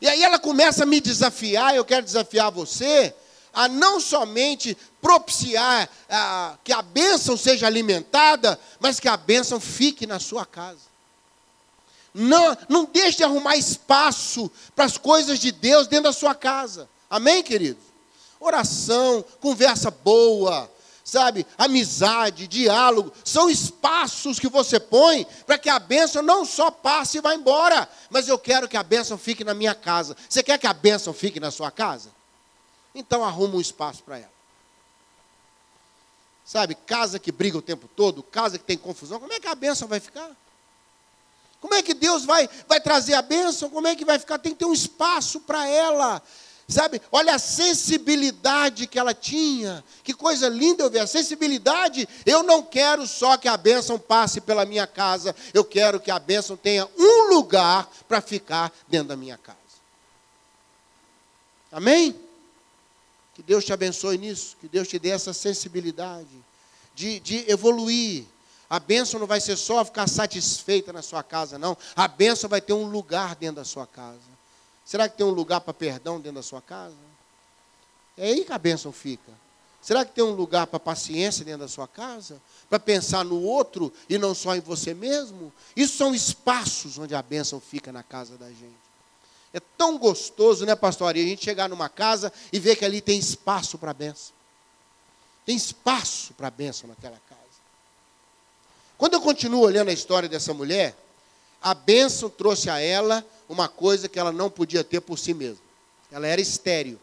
E 0.00 0.08
aí 0.08 0.22
ela 0.22 0.38
começa 0.38 0.82
a 0.82 0.86
me 0.86 1.00
desafiar, 1.00 1.74
eu 1.74 1.84
quero 1.84 2.04
desafiar 2.04 2.50
você 2.50 3.14
a 3.52 3.68
não 3.68 4.00
somente 4.00 4.76
propiciar 5.00 5.88
a, 6.08 6.56
que 6.62 6.72
a 6.72 6.82
bênção 6.82 7.36
seja 7.36 7.66
alimentada, 7.66 8.58
mas 8.80 9.00
que 9.00 9.08
a 9.08 9.16
bênção 9.16 9.60
fique 9.60 10.06
na 10.06 10.18
sua 10.18 10.44
casa. 10.44 10.88
Não, 12.14 12.56
não 12.68 12.84
deixe 12.84 13.18
de 13.18 13.24
arrumar 13.24 13.56
espaço 13.56 14.50
para 14.74 14.84
as 14.84 14.96
coisas 14.96 15.38
de 15.38 15.52
Deus 15.52 15.86
dentro 15.86 16.04
da 16.04 16.12
sua 16.12 16.34
casa. 16.34 16.88
Amém, 17.08 17.42
queridos? 17.42 17.82
Oração, 18.40 19.24
conversa 19.40 19.90
boa, 19.90 20.70
sabe? 21.04 21.46
Amizade, 21.56 22.46
diálogo, 22.46 23.12
são 23.24 23.48
espaços 23.48 24.38
que 24.38 24.48
você 24.48 24.78
põe 24.78 25.26
para 25.46 25.58
que 25.58 25.68
a 25.68 25.78
bênção 25.78 26.22
não 26.22 26.44
só 26.44 26.70
passe 26.70 27.18
e 27.18 27.20
vá 27.20 27.34
embora, 27.34 27.88
mas 28.10 28.28
eu 28.28 28.38
quero 28.38 28.68
que 28.68 28.76
a 28.76 28.82
bênção 28.82 29.16
fique 29.16 29.42
na 29.44 29.54
minha 29.54 29.74
casa. 29.74 30.16
Você 30.28 30.42
quer 30.42 30.58
que 30.58 30.66
a 30.66 30.72
bênção 30.72 31.12
fique 31.12 31.40
na 31.40 31.50
sua 31.50 31.70
casa? 31.70 32.10
Então 32.94 33.24
arruma 33.24 33.56
um 33.56 33.60
espaço 33.60 34.02
para 34.02 34.18
ela. 34.18 34.38
Sabe, 36.44 36.74
casa 36.74 37.18
que 37.18 37.30
briga 37.30 37.58
o 37.58 37.62
tempo 37.62 37.88
todo, 37.94 38.22
casa 38.22 38.58
que 38.58 38.64
tem 38.64 38.78
confusão, 38.78 39.20
como 39.20 39.32
é 39.32 39.38
que 39.38 39.46
a 39.46 39.54
bênção 39.54 39.86
vai 39.86 40.00
ficar? 40.00 40.34
Como 41.60 41.74
é 41.74 41.82
que 41.82 41.92
Deus 41.92 42.24
vai, 42.24 42.48
vai 42.66 42.80
trazer 42.80 43.14
a 43.14 43.22
bênção? 43.22 43.68
Como 43.68 43.86
é 43.86 43.94
que 43.94 44.04
vai 44.04 44.18
ficar? 44.18 44.38
Tem 44.38 44.52
que 44.52 44.58
ter 44.60 44.64
um 44.64 44.72
espaço 44.72 45.40
para 45.40 45.68
ela. 45.68 46.22
Sabe? 46.68 47.00
Olha 47.10 47.34
a 47.34 47.38
sensibilidade 47.38 48.86
que 48.86 48.98
ela 48.98 49.14
tinha. 49.14 49.82
Que 50.04 50.12
coisa 50.12 50.48
linda 50.48 50.84
eu 50.84 50.90
ver. 50.90 51.00
A 51.00 51.06
sensibilidade, 51.06 52.06
eu 52.24 52.42
não 52.42 52.62
quero 52.62 53.06
só 53.06 53.36
que 53.36 53.48
a 53.48 53.56
bênção 53.56 53.98
passe 53.98 54.40
pela 54.40 54.64
minha 54.64 54.86
casa. 54.86 55.34
Eu 55.52 55.64
quero 55.64 55.98
que 55.98 56.10
a 56.10 56.18
bênção 56.18 56.56
tenha 56.56 56.86
um 56.96 57.34
lugar 57.34 57.90
para 58.06 58.20
ficar 58.20 58.72
dentro 58.86 59.08
da 59.08 59.16
minha 59.16 59.38
casa. 59.38 59.58
Amém? 61.72 62.27
Que 63.38 63.42
Deus 63.42 63.64
te 63.64 63.72
abençoe 63.72 64.18
nisso. 64.18 64.58
Que 64.60 64.68
Deus 64.68 64.86
te 64.86 64.98
dê 64.98 65.10
essa 65.10 65.32
sensibilidade 65.32 66.28
de, 66.94 67.18
de 67.20 67.50
evoluir 67.50 68.26
a 68.70 68.78
bênção 68.78 69.18
não 69.18 69.26
vai 69.26 69.40
ser 69.40 69.56
só 69.56 69.82
ficar 69.84 70.06
satisfeita 70.06 70.92
na 70.92 71.00
sua 71.00 71.22
casa, 71.22 71.58
não. 71.58 71.76
A 71.96 72.06
bênção 72.06 72.50
vai 72.50 72.60
ter 72.60 72.74
um 72.74 72.84
lugar 72.84 73.34
dentro 73.34 73.56
da 73.56 73.64
sua 73.64 73.86
casa. 73.86 74.18
Será 74.84 75.08
que 75.08 75.16
tem 75.16 75.24
um 75.24 75.30
lugar 75.30 75.60
para 75.62 75.72
perdão 75.72 76.20
dentro 76.20 76.36
da 76.36 76.42
sua 76.42 76.60
casa? 76.60 76.94
É 78.16 78.26
aí 78.26 78.44
que 78.44 78.52
a 78.52 78.58
bênção 78.58 78.92
fica. 78.92 79.32
Será 79.80 80.04
que 80.04 80.12
tem 80.12 80.24
um 80.24 80.32
lugar 80.32 80.66
para 80.66 80.78
paciência 80.78 81.44
dentro 81.44 81.60
da 81.60 81.68
sua 81.68 81.88
casa? 81.88 82.42
Para 82.68 82.78
pensar 82.78 83.24
no 83.24 83.40
outro 83.40 83.92
e 84.08 84.18
não 84.18 84.34
só 84.34 84.54
em 84.54 84.60
você 84.60 84.92
mesmo? 84.92 85.52
Isso 85.74 85.96
são 85.96 86.14
espaços 86.14 86.98
onde 86.98 87.14
a 87.14 87.22
bênção 87.22 87.60
fica 87.60 87.90
na 87.90 88.02
casa 88.02 88.36
da 88.36 88.48
gente. 88.48 88.87
É 89.52 89.60
tão 89.60 89.98
gostoso, 89.98 90.66
né, 90.66 90.74
pastor? 90.76 91.14
a 91.14 91.18
gente 91.18 91.44
chegar 91.44 91.68
numa 91.68 91.88
casa 91.88 92.32
e 92.52 92.58
ver 92.58 92.76
que 92.76 92.84
ali 92.84 93.00
tem 93.00 93.18
espaço 93.18 93.78
para 93.78 93.90
a 93.90 93.94
bênção. 93.94 94.32
Tem 95.46 95.56
espaço 95.56 96.34
para 96.34 96.48
a 96.48 96.50
bênção 96.50 96.88
naquela 96.88 97.18
casa. 97.28 97.40
Quando 98.98 99.14
eu 99.14 99.20
continuo 99.20 99.60
olhando 99.60 99.88
a 99.88 99.92
história 99.92 100.28
dessa 100.28 100.52
mulher, 100.52 100.94
a 101.62 101.72
bênção 101.72 102.28
trouxe 102.28 102.68
a 102.68 102.78
ela 102.78 103.24
uma 103.48 103.68
coisa 103.68 104.08
que 104.08 104.18
ela 104.18 104.32
não 104.32 104.50
podia 104.50 104.84
ter 104.84 105.00
por 105.00 105.18
si 105.18 105.32
mesma. 105.32 105.62
Ela 106.10 106.26
era 106.26 106.40
estéril. 106.40 107.00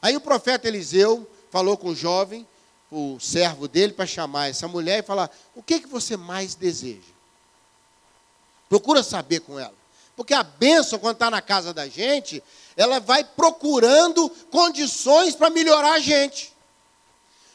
Aí 0.00 0.16
o 0.16 0.20
profeta 0.20 0.68
Eliseu 0.68 1.28
falou 1.50 1.76
com 1.76 1.88
o 1.88 1.94
jovem, 1.94 2.46
o 2.90 3.18
servo 3.20 3.66
dele, 3.66 3.92
para 3.92 4.06
chamar 4.06 4.48
essa 4.48 4.68
mulher 4.68 5.02
e 5.02 5.06
falar: 5.06 5.30
O 5.54 5.62
que, 5.62 5.80
que 5.80 5.88
você 5.88 6.16
mais 6.16 6.54
deseja? 6.54 7.12
Procura 8.68 9.02
saber 9.02 9.40
com 9.40 9.58
ela. 9.58 9.81
Porque 10.22 10.34
a 10.34 10.44
bênção, 10.44 11.00
quando 11.00 11.14
está 11.14 11.28
na 11.28 11.42
casa 11.42 11.74
da 11.74 11.88
gente, 11.88 12.40
ela 12.76 13.00
vai 13.00 13.24
procurando 13.24 14.30
condições 14.52 15.34
para 15.34 15.50
melhorar 15.50 15.94
a 15.94 15.98
gente 15.98 16.52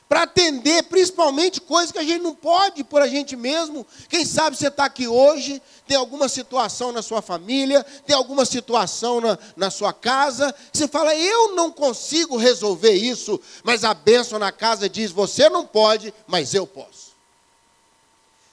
para 0.10 0.24
atender 0.24 0.84
principalmente 0.84 1.60
coisas 1.60 1.92
que 1.92 2.00
a 2.00 2.04
gente 2.04 2.22
não 2.22 2.34
pode 2.34 2.82
por 2.82 3.02
a 3.02 3.08
gente 3.08 3.36
mesmo. 3.36 3.86
Quem 4.08 4.26
sabe 4.26 4.56
você 4.56 4.70
está 4.70 4.86
aqui 4.86 5.06
hoje, 5.06 5.62
tem 5.86 5.98
alguma 5.98 6.30
situação 6.30 6.94
na 6.94 7.02
sua 7.02 7.22
família, 7.22 7.86
tem 8.06 8.16
alguma 8.16 8.46
situação 8.46 9.20
na, 9.20 9.38
na 9.56 9.70
sua 9.70 9.92
casa, 9.92 10.56
você 10.72 10.88
fala, 10.88 11.14
eu 11.14 11.56
não 11.56 11.72
consigo 11.72 12.38
resolver 12.38 12.94
isso, 12.94 13.40
mas 13.66 13.84
a 13.84 13.94
bênção 13.94 14.40
na 14.40 14.52
casa 14.52 14.88
diz, 14.88 15.12
você 15.12 15.50
não 15.50 15.66
pode, 15.66 16.14
mas 16.26 16.54
eu 16.54 16.66
posso. 16.66 17.12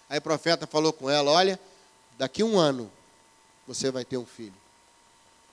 Aí 0.08 0.18
o 0.18 0.22
profeta 0.22 0.66
falou 0.66 0.92
com 0.92 1.08
ela, 1.08 1.30
olha, 1.30 1.58
daqui 2.18 2.42
um 2.42 2.58
ano 2.58 2.90
você 3.66 3.90
vai 3.90 4.04
ter 4.04 4.16
um 4.16 4.26
filho. 4.26 4.54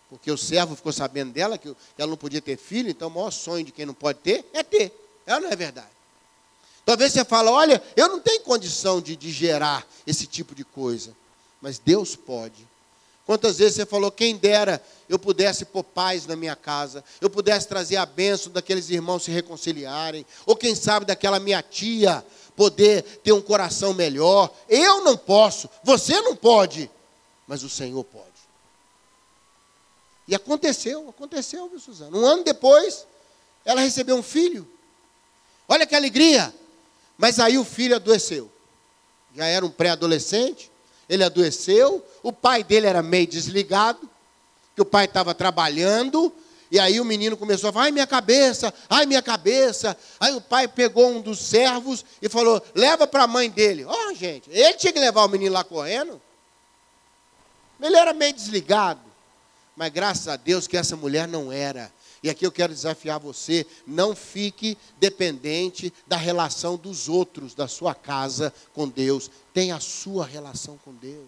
Porque 0.09 0.29
o 0.29 0.37
servo 0.37 0.75
ficou 0.75 0.91
sabendo 0.91 1.31
dela 1.31 1.57
que 1.57 1.73
ela 1.97 2.09
não 2.09 2.17
podia 2.17 2.41
ter 2.41 2.57
filho, 2.57 2.89
então 2.89 3.07
o 3.07 3.11
maior 3.11 3.31
sonho 3.31 3.63
de 3.63 3.71
quem 3.71 3.85
não 3.85 3.93
pode 3.93 4.19
ter 4.19 4.45
é 4.53 4.61
ter. 4.61 4.91
Ela 5.25 5.39
não 5.39 5.49
é 5.49 5.55
verdade. 5.55 5.87
Talvez 6.85 7.13
você 7.13 7.23
fale, 7.23 7.47
olha, 7.47 7.81
eu 7.95 8.09
não 8.09 8.19
tenho 8.19 8.41
condição 8.41 8.99
de, 8.99 9.15
de 9.15 9.31
gerar 9.31 9.87
esse 10.05 10.27
tipo 10.27 10.53
de 10.53 10.65
coisa. 10.65 11.15
Mas 11.61 11.79
Deus 11.79 12.15
pode. 12.15 12.67
Quantas 13.25 13.59
vezes 13.59 13.75
você 13.75 13.85
falou, 13.85 14.11
quem 14.11 14.35
dera 14.35 14.83
eu 15.07 15.17
pudesse 15.19 15.63
pôr 15.63 15.83
paz 15.83 16.25
na 16.25 16.35
minha 16.35 16.55
casa, 16.55 17.03
eu 17.21 17.29
pudesse 17.29 17.67
trazer 17.67 17.95
a 17.95 18.05
bênção 18.05 18.51
daqueles 18.51 18.89
irmãos 18.89 19.23
se 19.23 19.31
reconciliarem, 19.31 20.25
ou 20.45 20.55
quem 20.55 20.75
sabe 20.75 21.05
daquela 21.05 21.39
minha 21.39 21.61
tia 21.61 22.25
poder 22.55 23.03
ter 23.23 23.31
um 23.31 23.41
coração 23.41 23.93
melhor. 23.93 24.51
Eu 24.67 25.03
não 25.03 25.15
posso, 25.15 25.69
você 25.83 26.19
não 26.21 26.35
pode, 26.35 26.89
mas 27.51 27.63
o 27.63 27.69
Senhor 27.69 28.01
pode. 28.05 28.25
E 30.25 30.33
aconteceu, 30.33 31.09
aconteceu, 31.09 31.67
viu, 31.67 31.81
Suzana? 31.81 32.17
Um 32.17 32.25
ano 32.25 32.45
depois, 32.45 33.05
ela 33.65 33.81
recebeu 33.81 34.15
um 34.15 34.23
filho. 34.23 34.65
Olha 35.67 35.85
que 35.85 35.93
alegria! 35.93 36.55
Mas 37.17 37.41
aí 37.41 37.57
o 37.57 37.65
filho 37.65 37.97
adoeceu. 37.97 38.49
Já 39.35 39.47
era 39.47 39.65
um 39.65 39.69
pré-adolescente, 39.69 40.71
ele 41.09 41.25
adoeceu, 41.25 42.01
o 42.23 42.31
pai 42.31 42.63
dele 42.63 42.87
era 42.87 43.03
meio 43.03 43.27
desligado, 43.27 44.09
que 44.73 44.81
o 44.81 44.85
pai 44.85 45.03
estava 45.03 45.35
trabalhando, 45.35 46.33
e 46.71 46.79
aí 46.79 47.01
o 47.01 47.05
menino 47.05 47.35
começou 47.35 47.69
a 47.69 47.73
falar, 47.73 47.85
ai 47.87 47.91
minha 47.91 48.07
cabeça, 48.07 48.73
ai 48.89 49.05
minha 49.05 49.21
cabeça. 49.21 49.97
Aí 50.21 50.33
o 50.33 50.39
pai 50.39 50.69
pegou 50.69 51.09
um 51.09 51.19
dos 51.19 51.39
servos 51.39 52.05
e 52.21 52.29
falou, 52.29 52.63
leva 52.73 53.05
para 53.05 53.23
a 53.23 53.27
mãe 53.27 53.49
dele. 53.49 53.83
Ó, 53.83 53.93
oh, 53.93 54.13
gente, 54.13 54.49
ele 54.49 54.73
tinha 54.75 54.93
que 54.93 54.99
levar 54.99 55.25
o 55.25 55.27
menino 55.27 55.51
lá 55.51 55.65
correndo. 55.65 56.21
Ele 57.81 57.95
era 57.95 58.13
meio 58.13 58.33
desligado. 58.33 59.01
Mas 59.75 59.91
graças 59.91 60.27
a 60.27 60.35
Deus 60.35 60.67
que 60.67 60.77
essa 60.77 60.95
mulher 60.95 61.27
não 61.27 61.51
era. 61.51 61.91
E 62.23 62.29
aqui 62.29 62.45
eu 62.45 62.51
quero 62.51 62.73
desafiar 62.73 63.19
você: 63.19 63.65
não 63.87 64.15
fique 64.15 64.77
dependente 64.99 65.91
da 66.05 66.17
relação 66.17 66.77
dos 66.77 67.09
outros, 67.09 67.55
da 67.55 67.67
sua 67.67 67.95
casa 67.95 68.53
com 68.73 68.87
Deus. 68.87 69.31
Tenha 69.53 69.75
a 69.75 69.79
sua 69.79 70.25
relação 70.25 70.77
com 70.85 70.93
Deus. 70.93 71.27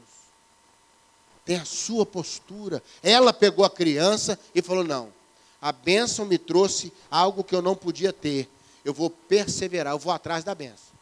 Tenha 1.46 1.62
a 1.62 1.66
sua 1.66 2.06
postura. 2.06 2.82
Ela 3.02 3.34
pegou 3.34 3.66
a 3.66 3.70
criança 3.70 4.38
e 4.54 4.62
falou: 4.62 4.84
não, 4.84 5.12
a 5.62 5.72
bênção 5.72 6.26
me 6.26 6.38
trouxe 6.38 6.94
algo 7.10 7.44
que 7.44 7.56
eu 7.56 7.62
não 7.62 7.76
podia 7.76 8.14
ter. 8.14 8.50
Eu 8.86 8.94
vou 8.94 9.10
perseverar, 9.10 9.94
eu 9.94 10.00
vou 10.00 10.14
atrás 10.14 10.44
da 10.44 10.54
bênção. 10.54 10.94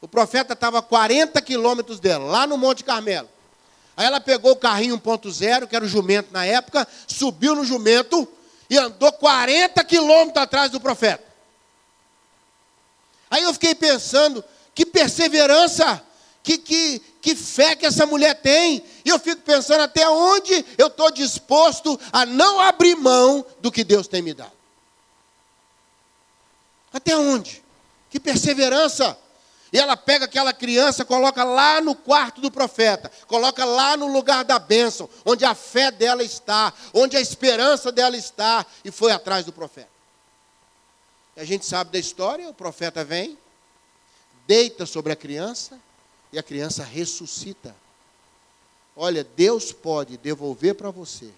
O 0.00 0.06
profeta 0.06 0.52
estava 0.52 0.80
a 0.80 0.82
40 0.82 1.40
quilômetros 1.40 1.98
dela, 1.98 2.24
lá 2.24 2.46
no 2.46 2.58
Monte 2.58 2.84
Carmelo. 2.84 3.28
Aí 3.96 4.06
ela 4.06 4.20
pegou 4.20 4.52
o 4.52 4.56
carrinho 4.56 4.98
1.0, 4.98 5.66
que 5.66 5.76
era 5.76 5.84
o 5.84 5.88
jumento 5.88 6.32
na 6.32 6.44
época, 6.44 6.86
subiu 7.06 7.54
no 7.54 7.64
jumento, 7.64 8.26
e 8.70 8.78
andou 8.78 9.12
40 9.12 9.84
quilômetros 9.84 10.42
atrás 10.42 10.70
do 10.70 10.80
profeta. 10.80 11.24
Aí 13.30 13.42
eu 13.42 13.52
fiquei 13.52 13.74
pensando, 13.74 14.42
que 14.74 14.86
perseverança, 14.86 16.02
que, 16.42 16.58
que, 16.58 16.98
que 17.20 17.34
fé 17.34 17.76
que 17.76 17.86
essa 17.86 18.04
mulher 18.06 18.34
tem. 18.40 18.84
E 19.04 19.08
eu 19.08 19.18
fico 19.18 19.42
pensando 19.42 19.82
até 19.82 20.08
onde 20.08 20.64
eu 20.76 20.88
estou 20.88 21.10
disposto 21.10 21.98
a 22.12 22.26
não 22.26 22.60
abrir 22.60 22.96
mão 22.96 23.44
do 23.60 23.70
que 23.70 23.84
Deus 23.84 24.08
tem 24.08 24.22
me 24.22 24.34
dado. 24.34 24.52
Até 26.92 27.16
onde? 27.16 27.62
Que 28.10 28.20
perseverança. 28.20 29.16
E 29.72 29.78
ela 29.78 29.96
pega 29.96 30.26
aquela 30.26 30.52
criança, 30.52 31.02
coloca 31.02 31.42
lá 31.42 31.80
no 31.80 31.94
quarto 31.94 32.42
do 32.42 32.50
profeta, 32.50 33.10
coloca 33.26 33.64
lá 33.64 33.96
no 33.96 34.06
lugar 34.06 34.44
da 34.44 34.58
bênção, 34.58 35.08
onde 35.24 35.46
a 35.46 35.54
fé 35.54 35.90
dela 35.90 36.22
está, 36.22 36.74
onde 36.92 37.16
a 37.16 37.20
esperança 37.20 37.90
dela 37.90 38.14
está, 38.14 38.66
e 38.84 38.90
foi 38.90 39.12
atrás 39.12 39.46
do 39.46 39.52
profeta. 39.52 39.88
E 41.34 41.40
a 41.40 41.44
gente 41.44 41.64
sabe 41.64 41.90
da 41.90 41.98
história: 41.98 42.50
o 42.50 42.54
profeta 42.54 43.02
vem, 43.02 43.38
deita 44.46 44.84
sobre 44.84 45.10
a 45.10 45.16
criança, 45.16 45.78
e 46.30 46.38
a 46.38 46.42
criança 46.42 46.84
ressuscita. 46.84 47.74
Olha, 48.94 49.24
Deus 49.24 49.72
pode 49.72 50.18
devolver 50.18 50.74
para 50.74 50.90
você 50.90 51.30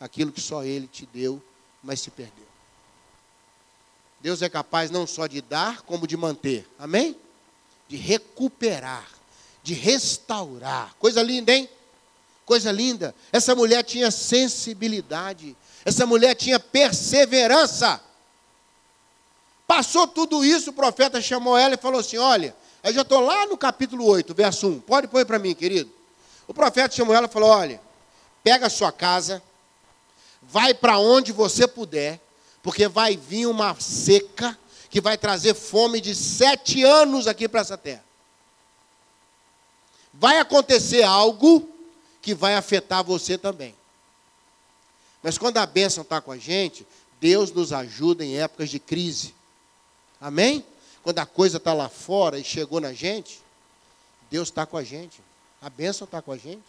aquilo 0.00 0.32
que 0.32 0.40
só 0.40 0.64
Ele 0.64 0.86
te 0.86 1.04
deu, 1.04 1.42
mas 1.82 2.00
se 2.00 2.10
perdeu. 2.10 2.46
Deus 4.18 4.40
é 4.40 4.48
capaz 4.48 4.90
não 4.90 5.06
só 5.06 5.26
de 5.26 5.42
dar, 5.42 5.82
como 5.82 6.06
de 6.06 6.16
manter. 6.16 6.66
Amém? 6.78 7.14
De 7.88 7.96
recuperar, 7.96 9.08
de 9.62 9.74
restaurar. 9.74 10.94
Coisa 10.98 11.22
linda, 11.22 11.52
hein? 11.52 11.68
Coisa 12.44 12.70
linda. 12.70 13.14
Essa 13.32 13.54
mulher 13.54 13.82
tinha 13.82 14.10
sensibilidade. 14.10 15.56
Essa 15.84 16.06
mulher 16.06 16.34
tinha 16.34 16.58
perseverança. 16.58 18.00
Passou 19.66 20.06
tudo 20.06 20.44
isso, 20.44 20.70
o 20.70 20.74
profeta 20.74 21.20
chamou 21.20 21.56
ela 21.56 21.74
e 21.74 21.78
falou 21.78 22.00
assim: 22.00 22.18
Olha, 22.18 22.54
eu 22.82 22.92
já 22.92 23.02
estou 23.02 23.20
lá 23.20 23.46
no 23.46 23.56
capítulo 23.56 24.04
8, 24.04 24.34
verso 24.34 24.68
1. 24.68 24.80
Pode 24.80 25.08
pôr 25.08 25.24
para 25.24 25.38
mim, 25.38 25.54
querido. 25.54 25.90
O 26.46 26.52
profeta 26.52 26.94
chamou 26.94 27.14
ela 27.14 27.26
e 27.26 27.30
falou: 27.30 27.48
Olha, 27.48 27.80
pega 28.42 28.66
a 28.66 28.70
sua 28.70 28.92
casa, 28.92 29.42
vai 30.42 30.74
para 30.74 30.98
onde 30.98 31.32
você 31.32 31.66
puder, 31.66 32.20
porque 32.62 32.86
vai 32.86 33.16
vir 33.16 33.46
uma 33.46 33.74
seca 33.80 34.58
que 34.94 35.00
vai 35.00 35.18
trazer 35.18 35.54
fome 35.54 36.00
de 36.00 36.14
sete 36.14 36.84
anos 36.84 37.26
aqui 37.26 37.48
para 37.48 37.62
essa 37.62 37.76
terra. 37.76 38.04
Vai 40.12 40.38
acontecer 40.38 41.02
algo 41.02 41.68
que 42.22 42.32
vai 42.32 42.54
afetar 42.54 43.02
você 43.02 43.36
também. 43.36 43.74
Mas 45.20 45.36
quando 45.36 45.56
a 45.56 45.66
bênção 45.66 46.02
está 46.02 46.20
com 46.20 46.30
a 46.30 46.38
gente, 46.38 46.86
Deus 47.20 47.50
nos 47.50 47.72
ajuda 47.72 48.24
em 48.24 48.38
épocas 48.38 48.70
de 48.70 48.78
crise. 48.78 49.34
Amém? 50.20 50.64
Quando 51.02 51.18
a 51.18 51.26
coisa 51.26 51.56
está 51.56 51.74
lá 51.74 51.88
fora 51.88 52.38
e 52.38 52.44
chegou 52.44 52.80
na 52.80 52.92
gente, 52.92 53.42
Deus 54.30 54.46
está 54.46 54.64
com 54.64 54.76
a 54.76 54.84
gente. 54.84 55.20
A 55.60 55.68
bênção 55.68 56.04
está 56.04 56.22
com 56.22 56.30
a 56.30 56.36
gente. 56.36 56.62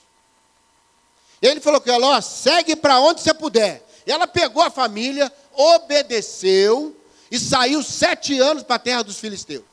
Ele 1.39 1.61
falou 1.61 1.79
que 1.79 1.91
ela, 1.91 2.17
ó, 2.17 2.21
segue 2.21 2.75
para 2.75 2.99
onde 2.99 3.21
você 3.21 3.35
puder. 3.35 3.87
E 4.07 4.11
ela 4.11 4.25
pegou 4.25 4.63
a 4.63 4.71
família, 4.71 5.31
obedeceu 5.53 7.04
e 7.31 7.39
saiu 7.39 7.81
sete 7.81 8.39
anos 8.39 8.63
para 8.63 8.75
a 8.75 8.79
terra 8.79 9.03
dos 9.03 9.17
filisteus. 9.17 9.63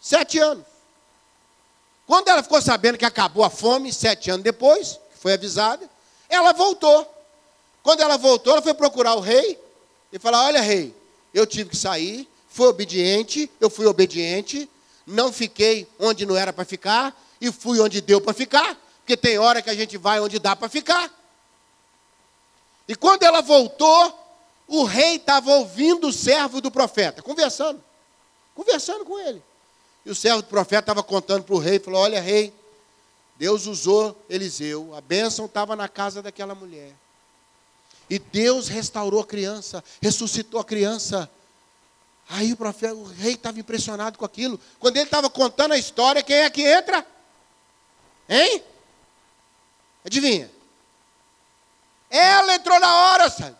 Sete 0.00 0.38
anos. 0.38 0.64
Quando 2.06 2.28
ela 2.28 2.42
ficou 2.42 2.62
sabendo 2.62 2.96
que 2.96 3.04
acabou 3.04 3.44
a 3.44 3.50
fome, 3.50 3.92
sete 3.92 4.30
anos 4.30 4.44
depois, 4.44 5.00
foi 5.18 5.32
avisada, 5.32 5.88
ela 6.28 6.52
voltou. 6.52 7.12
Quando 7.82 8.00
ela 8.00 8.16
voltou, 8.16 8.52
ela 8.52 8.62
foi 8.62 8.74
procurar 8.74 9.14
o 9.14 9.20
rei 9.20 9.58
e 10.12 10.18
falar: 10.18 10.44
Olha, 10.44 10.60
rei, 10.60 10.94
eu 11.34 11.46
tive 11.46 11.70
que 11.70 11.76
sair, 11.76 12.28
fui 12.48 12.68
obediente, 12.68 13.50
eu 13.60 13.68
fui 13.68 13.86
obediente, 13.86 14.70
não 15.06 15.32
fiquei 15.32 15.88
onde 15.98 16.24
não 16.24 16.36
era 16.36 16.52
para 16.52 16.64
ficar 16.64 17.14
e 17.40 17.50
fui 17.50 17.80
onde 17.80 18.00
deu 18.00 18.20
para 18.20 18.32
ficar, 18.32 18.76
porque 18.98 19.16
tem 19.16 19.38
hora 19.38 19.60
que 19.60 19.70
a 19.70 19.74
gente 19.74 19.98
vai 19.98 20.20
onde 20.20 20.38
dá 20.38 20.54
para 20.54 20.68
ficar. 20.68 21.10
E 22.88 22.94
quando 22.94 23.24
ela 23.24 23.40
voltou, 23.40 24.25
o 24.66 24.84
rei 24.84 25.16
estava 25.16 25.50
ouvindo 25.50 26.08
o 26.08 26.12
servo 26.12 26.60
do 26.60 26.70
profeta, 26.70 27.22
conversando, 27.22 27.82
conversando 28.54 29.04
com 29.04 29.18
ele. 29.18 29.42
E 30.04 30.10
o 30.10 30.14
servo 30.14 30.42
do 30.42 30.48
profeta 30.48 30.80
estava 30.80 31.02
contando 31.02 31.44
para 31.44 31.54
o 31.54 31.58
rei, 31.58 31.78
falou: 31.78 32.00
Olha, 32.00 32.20
rei, 32.20 32.52
Deus 33.36 33.66
usou 33.66 34.16
Eliseu, 34.28 34.94
a 34.94 35.00
bênção 35.00 35.46
estava 35.46 35.76
na 35.76 35.88
casa 35.88 36.22
daquela 36.22 36.54
mulher. 36.54 36.92
E 38.08 38.18
Deus 38.18 38.68
restaurou 38.68 39.20
a 39.20 39.26
criança, 39.26 39.82
ressuscitou 40.00 40.60
a 40.60 40.64
criança. 40.64 41.30
Aí 42.28 42.52
o 42.52 42.56
profeta, 42.56 42.94
o 42.94 43.04
rei 43.04 43.34
estava 43.34 43.58
impressionado 43.58 44.18
com 44.18 44.24
aquilo. 44.24 44.60
Quando 44.78 44.96
ele 44.96 45.06
estava 45.06 45.28
contando 45.28 45.72
a 45.72 45.78
história, 45.78 46.22
quem 46.22 46.36
é 46.36 46.50
que 46.50 46.62
entra? 46.62 47.06
Hein? 48.28 48.62
Adivinha? 50.04 50.50
Ela 52.08 52.54
entrou 52.54 52.78
na 52.80 52.94
hora, 52.94 53.30
sabe? 53.30 53.56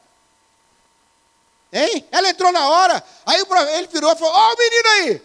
Hein? 1.72 2.04
Ela 2.10 2.30
entrou 2.30 2.52
na 2.52 2.68
hora. 2.68 3.02
Aí 3.24 3.42
ele 3.74 3.86
virou 3.88 4.12
e 4.12 4.16
falou: 4.16 4.34
Ó, 4.34 4.50
oh, 4.50 4.54
o 4.54 4.58
menino 4.58 4.88
aí. 4.88 5.22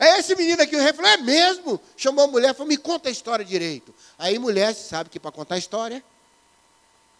É 0.00 0.18
esse 0.18 0.34
menino 0.34 0.62
aqui, 0.62 0.74
o 0.74 0.80
rei 0.80 0.94
falou, 0.94 1.10
é 1.10 1.18
mesmo? 1.18 1.78
Chamou 1.94 2.24
a 2.24 2.26
mulher, 2.26 2.54
falou, 2.54 2.68
me 2.68 2.78
conta 2.78 3.10
a 3.10 3.12
história 3.12 3.44
direito. 3.44 3.94
Aí 4.18 4.38
mulher, 4.38 4.74
sabe 4.74 5.10
que 5.10 5.20
para 5.20 5.30
contar 5.30 5.56
a 5.56 5.58
história, 5.58 6.02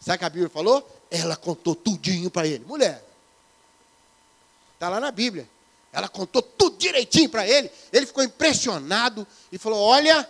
sabe 0.00 0.16
o 0.16 0.18
que 0.18 0.24
a 0.24 0.30
Bíblia 0.30 0.48
falou? 0.48 0.88
Ela 1.10 1.36
contou 1.36 1.74
tudinho 1.74 2.30
para 2.30 2.46
ele. 2.46 2.64
Mulher. 2.64 3.04
Está 4.72 4.88
lá 4.88 4.98
na 4.98 5.10
Bíblia. 5.10 5.46
Ela 5.92 6.08
contou 6.08 6.40
tudo 6.40 6.78
direitinho 6.78 7.28
para 7.28 7.46
ele. 7.46 7.70
Ele 7.92 8.06
ficou 8.06 8.24
impressionado 8.24 9.26
e 9.52 9.58
falou: 9.58 9.78
Olha, 9.78 10.26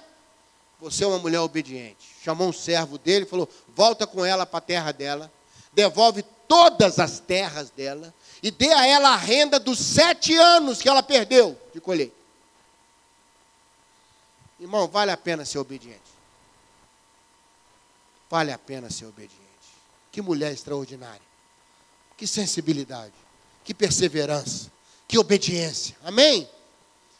você 0.81 1.05
é 1.05 1.07
uma 1.07 1.21
mulher 1.21 1.39
obediente. 1.39 2.05
Chamou 2.25 2.49
um 2.49 2.53
servo 2.53 2.99
dele 2.99 3.27
e 3.27 3.29
falou: 3.29 3.49
Volta 3.77 4.09
com 4.09 4.25
ela 4.25 4.45
para 4.45 4.59
a 4.59 4.63
terra 4.63 4.91
dela, 4.91 5.31
devolve 5.73 6.23
todas 6.49 6.99
as 6.99 7.21
terras 7.21 7.71
dela 7.71 8.13
e 8.43 8.51
dê 8.51 8.73
a 8.73 8.87
ela 8.87 9.11
a 9.11 9.17
renda 9.17 9.59
dos 9.61 9.79
sete 9.79 10.35
anos 10.35 10.81
que 10.81 10.89
ela 10.89 11.03
perdeu 11.03 11.59
de 11.73 11.81
colheita. 11.81 12.15
Irmão, 14.59 14.89
vale 14.89 15.11
a 15.11 15.17
pena 15.17 15.45
ser 15.45 15.59
obediente. 15.59 16.01
Vale 18.29 18.53
a 18.53 18.59
pena 18.59 18.91
ser 18.91 19.07
obediente. 19.07 19.41
Que 20.13 20.21
mulher 20.21 20.53
extraordinária. 20.53 21.23
Que 22.17 22.27
sensibilidade. 22.27 23.15
Que 23.65 23.73
perseverança. 23.73 24.71
Que 25.09 25.19
obediência. 25.19 25.97
Amém? 26.05 26.49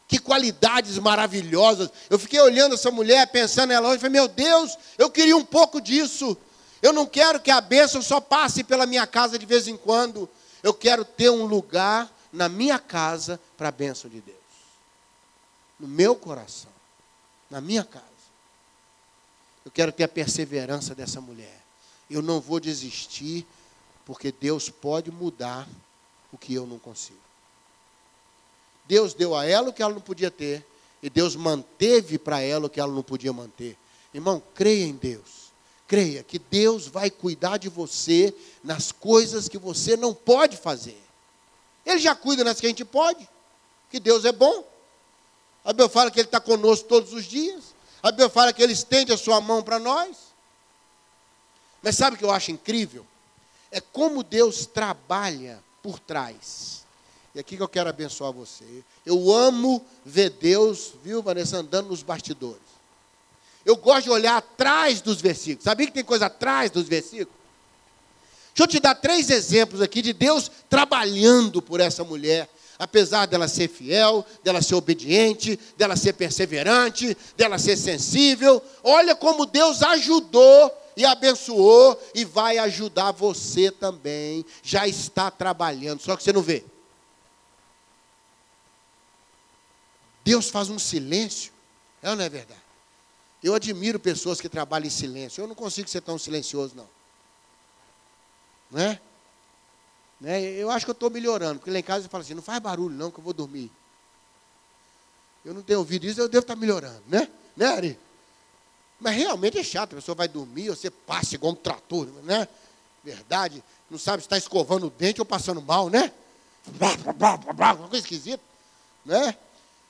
Que 0.07 0.19
qualidades 0.19 0.99
maravilhosas. 0.99 1.91
Eu 2.11 2.19
fiquei 2.19 2.41
olhando 2.41 2.75
essa 2.75 2.91
mulher, 2.91 3.27
pensando 3.29 3.71
nela 3.71 3.89
hoje, 3.89 3.99
falei, 3.99 4.13
meu 4.13 4.29
Deus, 4.29 4.77
eu 4.99 5.11
queria 5.11 5.37
um 5.37 5.45
pouco 5.45 5.81
disso. 5.81 6.37
Eu 6.83 6.93
não 6.93 7.07
quero 7.07 7.41
que 7.41 7.51
a 7.51 7.61
bênção 7.61 8.01
só 8.01 8.21
passe 8.21 8.65
pela 8.65 8.87
minha 8.87 9.07
casa 9.07 9.39
de 9.39 9.47
vez 9.47 9.69
em 9.69 9.77
quando. 9.77 10.29
Eu 10.63 10.73
quero 10.73 11.05
ter 11.05 11.31
um 11.31 11.45
lugar 11.45 12.11
na 12.33 12.49
minha 12.49 12.79
casa 12.79 13.41
para 13.57 13.69
a 13.69 13.73
bênção 13.73 14.11
de 14.11 14.21
Deus. 14.21 14.39
No 15.79 15.89
meu 15.89 16.15
coração 16.15 16.71
na 17.51 17.61
minha 17.61 17.85
casa. 17.85 18.05
Eu 19.65 19.71
quero 19.71 19.93
ter 19.93 20.05
a 20.05 20.09
perseverança 20.09 20.95
dessa 20.95 21.21
mulher. 21.21 21.61
Eu 22.09 22.23
não 22.23 22.41
vou 22.41 22.61
desistir, 22.61 23.45
porque 24.07 24.33
Deus 24.33 24.71
pode 24.71 25.11
mudar 25.11 25.69
o 26.33 26.39
que 26.39 26.55
eu 26.55 26.67
não 26.67 26.79
consigo. 26.79 27.19
Deus 28.87 29.13
deu 29.13 29.35
a 29.35 29.45
ela 29.45 29.71
o 29.71 29.73
que 29.73 29.83
ela 29.83 29.93
não 29.93 30.01
podia 30.01 30.31
ter, 30.31 30.65
e 31.03 31.11
Deus 31.11 31.37
manteve 31.37 32.19
para 32.19 32.41
ela 32.41 32.67
o 32.67 32.71
que 32.71 32.81
ela 32.81 32.93
não 32.93 33.03
podia 33.03 33.33
manter. 33.33 33.77
Irmão, 34.15 34.43
creia 34.55 34.85
em 34.85 34.95
Deus. 34.95 35.40
Creia 35.91 36.23
que 36.23 36.39
Deus 36.39 36.87
vai 36.87 37.11
cuidar 37.11 37.57
de 37.57 37.69
você 37.69 38.33
nas 38.63 38.93
coisas 38.93 39.49
que 39.49 39.59
você 39.59 39.97
não 39.97 40.15
pode 40.15 40.57
fazer. 40.57 40.97
Ele 41.85 41.99
já 41.99 42.15
cuida 42.15 42.45
nas 42.45 42.61
que 42.61 42.67
a 42.67 42.69
gente 42.69 42.85
pode, 42.85 43.29
que 43.91 43.99
Deus 43.99 44.25
é 44.25 44.31
bom. 44.31 44.65
A 45.65 45.73
Bíblia 45.73 45.89
fala 45.89 46.09
que 46.09 46.21
Ele 46.21 46.29
está 46.29 46.39
conosco 46.39 46.87
todos 46.87 47.13
os 47.13 47.25
dias. 47.25 47.75
A 48.01 48.13
Bíblia 48.13 48.29
fala 48.29 48.53
que 48.53 48.63
Ele 48.63 48.73
estende 48.73 49.13
a 49.13 49.19
sua 49.19 49.41
mão 49.41 49.65
para 49.65 49.81
nós. 49.81 50.17
Mas 51.83 51.97
sabe 51.97 52.15
o 52.15 52.19
que 52.21 52.25
eu 52.25 52.31
acho 52.31 52.53
incrível? 52.53 53.05
É 53.69 53.81
como 53.81 54.23
Deus 54.23 54.67
trabalha 54.67 55.61
por 55.83 55.99
trás. 55.99 56.85
E 57.35 57.41
aqui 57.41 57.57
que 57.57 57.63
eu 57.65 57.69
quero 57.69 57.91
abençoar 57.91 58.31
você. 58.31 58.85
Eu 59.05 59.33
amo 59.35 59.85
ver 60.05 60.31
Deus, 60.31 60.93
viu, 61.03 61.21
Vanessa, 61.21 61.57
andando 61.57 61.89
nos 61.89 62.05
bastidores. 62.05 62.70
Eu 63.65 63.77
gosto 63.77 64.05
de 64.05 64.11
olhar 64.11 64.37
atrás 64.37 65.01
dos 65.01 65.21
versículos. 65.21 65.65
Sabia 65.65 65.87
que 65.87 65.93
tem 65.93 66.05
coisa 66.05 66.27
atrás 66.27 66.71
dos 66.71 66.87
versículos? 66.89 67.39
Deixa 68.55 68.65
eu 68.65 68.67
te 68.67 68.81
dar 68.81 68.95
três 68.95 69.31
exemplos 69.31 69.81
aqui 69.81 70.03
de 70.03 70.13
Deus 70.13 70.51
trabalhando 70.69 71.63
por 71.63 71.81
essa 71.81 72.03
mulher 72.05 72.49
apesar 72.81 73.27
dela 73.27 73.47
ser 73.47 73.69
fiel, 73.69 74.25
dela 74.43 74.63
ser 74.63 74.75
obediente, 74.75 75.61
dela 75.77 75.97
ser 75.97 76.15
perseverante, 76.15 77.15
dela 77.37 77.59
ser 77.59 77.77
sensível. 77.77 78.63
Olha 78.83 79.15
como 79.15 79.45
Deus 79.45 79.83
ajudou 79.83 80.75
e 80.97 81.05
abençoou 81.05 82.03
e 82.15 82.25
vai 82.25 82.57
ajudar 82.57 83.13
você 83.13 83.71
também. 83.71 84.47
Já 84.63 84.89
está 84.89 85.31
trabalhando, 85.31 86.01
só 86.01 86.17
que 86.17 86.23
você 86.23 86.33
não 86.33 86.41
vê. 86.41 86.65
Deus 90.25 90.49
faz 90.49 90.71
um 90.71 90.79
silêncio, 90.79 91.53
é 92.03 92.09
ou 92.09 92.17
não 92.17 92.25
é 92.25 92.31
verdade? 92.31 92.61
Eu 93.43 93.55
admiro 93.55 93.99
pessoas 93.99 94.41
que 94.41 94.49
trabalham 94.49 94.87
em 94.87 94.91
silêncio. 94.91 95.43
Eu 95.43 95.49
não 95.49 95.55
consigo 95.55 95.89
ser 95.89 96.01
tão 96.03 96.19
silencioso, 96.19 96.75
não. 96.77 96.89
Não 98.71 98.81
é? 98.81 99.01
Né? 100.21 100.43
Eu 100.43 100.71
acho 100.71 100.85
que 100.85 100.91
eu 100.91 100.95
estou 100.95 101.11
melhorando, 101.11 101.59
porque 101.59 101.71
lá 101.71 101.79
em 101.79 101.83
casa 101.83 102.05
eu 102.05 102.11
falo 102.11 102.23
assim, 102.23 102.35
não 102.35 102.43
faz 102.43 102.61
barulho 102.61 102.95
não, 102.95 103.11
que 103.11 103.19
eu 103.19 103.25
vou 103.25 103.33
dormir. 103.33 103.73
Eu 105.45 105.55
não 105.55 105.63
tenho 105.63 105.79
ouvido 105.79 106.05
isso, 106.05 106.21
eu 106.21 106.29
devo 106.29 106.43
estar 106.43 106.55
tá 106.55 106.61
melhorando, 106.61 107.03
né? 107.07 107.29
Né, 107.57 107.67
Ari? 107.67 107.99
Mas 109.01 109.17
realmente 109.17 109.59
é 109.59 109.65
chato, 109.65 109.95
a 109.95 109.97
pessoa 109.97 110.15
vai 110.15 110.29
dormir, 110.29 110.69
você 110.69 110.91
passa 110.91 111.35
igual 111.35 111.53
um 111.53 111.57
trator, 111.57 112.07
né? 112.23 112.47
Verdade, 113.03 113.65
não 113.91 113.99
sabe 113.99 114.23
se 114.23 114.27
está 114.27 114.37
escovando 114.37 114.89
o 114.89 114.91
dente 114.91 115.23
ou 115.23 115.25
passando 115.25 115.63
mal, 115.63 115.89
né? 115.89 116.13
Uma 116.79 117.89
coisa 117.89 118.05
esquisita, 118.05 118.43
né? 119.05 119.35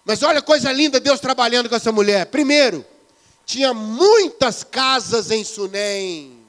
Mas 0.04 0.22
olha 0.22 0.40
coisa 0.40 0.72
linda 0.72 1.00
Deus 1.00 1.18
trabalhando 1.18 1.68
com 1.68 1.74
essa 1.74 1.90
mulher. 1.90 2.26
Primeiro, 2.26 2.86
tinha 3.50 3.74
muitas 3.74 4.64
casas 4.64 5.30
em 5.30 5.44
Sunem 5.44 6.40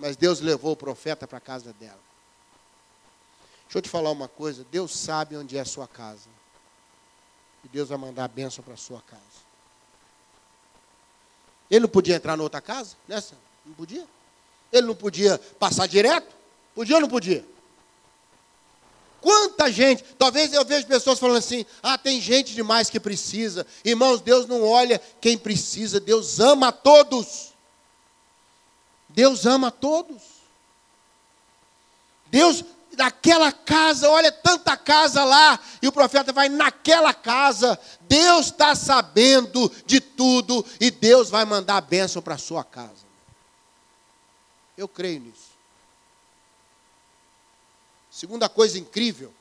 mas 0.00 0.16
Deus 0.16 0.40
levou 0.40 0.72
o 0.72 0.76
profeta 0.76 1.28
para 1.28 1.36
a 1.36 1.40
casa 1.40 1.74
dela. 1.74 2.00
Deixa 3.64 3.78
eu 3.78 3.82
te 3.82 3.88
falar 3.88 4.10
uma 4.10 4.26
coisa: 4.26 4.66
Deus 4.70 4.96
sabe 4.96 5.36
onde 5.36 5.58
é 5.58 5.60
a 5.60 5.64
sua 5.64 5.86
casa. 5.86 6.28
E 7.62 7.68
Deus 7.68 7.90
vai 7.90 7.98
mandar 7.98 8.24
a 8.24 8.28
bênção 8.28 8.64
para 8.64 8.72
a 8.72 8.78
sua 8.78 9.02
casa. 9.02 9.20
Ele 11.70 11.80
não 11.80 11.88
podia 11.88 12.16
entrar 12.16 12.36
na 12.36 12.42
outra 12.42 12.62
casa? 12.62 12.96
Nessa? 13.06 13.36
Não 13.64 13.74
podia? 13.74 14.08
Ele 14.72 14.86
não 14.86 14.96
podia 14.96 15.38
passar 15.58 15.86
direto? 15.86 16.34
Podia 16.74 16.96
ou 16.96 17.02
não 17.02 17.08
podia? 17.08 17.46
Quanta 19.20 19.70
gente, 19.70 20.02
talvez 20.18 20.52
eu 20.52 20.64
vejo 20.64 20.86
pessoas 20.86 21.18
falando 21.18 21.36
assim: 21.36 21.66
ah, 21.82 21.98
tem 21.98 22.20
gente 22.20 22.54
demais 22.54 22.88
que 22.88 22.98
precisa. 22.98 23.66
Irmãos, 23.84 24.20
Deus 24.20 24.46
não 24.46 24.66
olha 24.66 25.00
quem 25.20 25.36
precisa, 25.36 26.00
Deus 26.00 26.40
ama 26.40 26.68
a 26.68 26.72
todos. 26.72 27.52
Deus 29.08 29.44
ama 29.44 29.68
a 29.68 29.70
todos. 29.70 30.22
Deus, 32.30 32.64
naquela 32.96 33.52
casa, 33.52 34.08
olha 34.08 34.30
tanta 34.30 34.76
casa 34.76 35.24
lá, 35.24 35.58
e 35.82 35.88
o 35.88 35.92
profeta 35.92 36.32
vai 36.32 36.48
naquela 36.48 37.12
casa. 37.12 37.78
Deus 38.02 38.46
está 38.46 38.74
sabendo 38.74 39.70
de 39.84 40.00
tudo, 40.00 40.64
e 40.80 40.90
Deus 40.90 41.28
vai 41.28 41.44
mandar 41.44 41.76
a 41.76 41.82
bênção 41.82 42.22
para 42.22 42.36
a 42.36 42.38
sua 42.38 42.64
casa. 42.64 43.04
Eu 44.78 44.88
creio 44.88 45.20
nisso. 45.20 45.49
Segunda 48.20 48.50
coisa 48.50 48.78
incrível, 48.78 49.32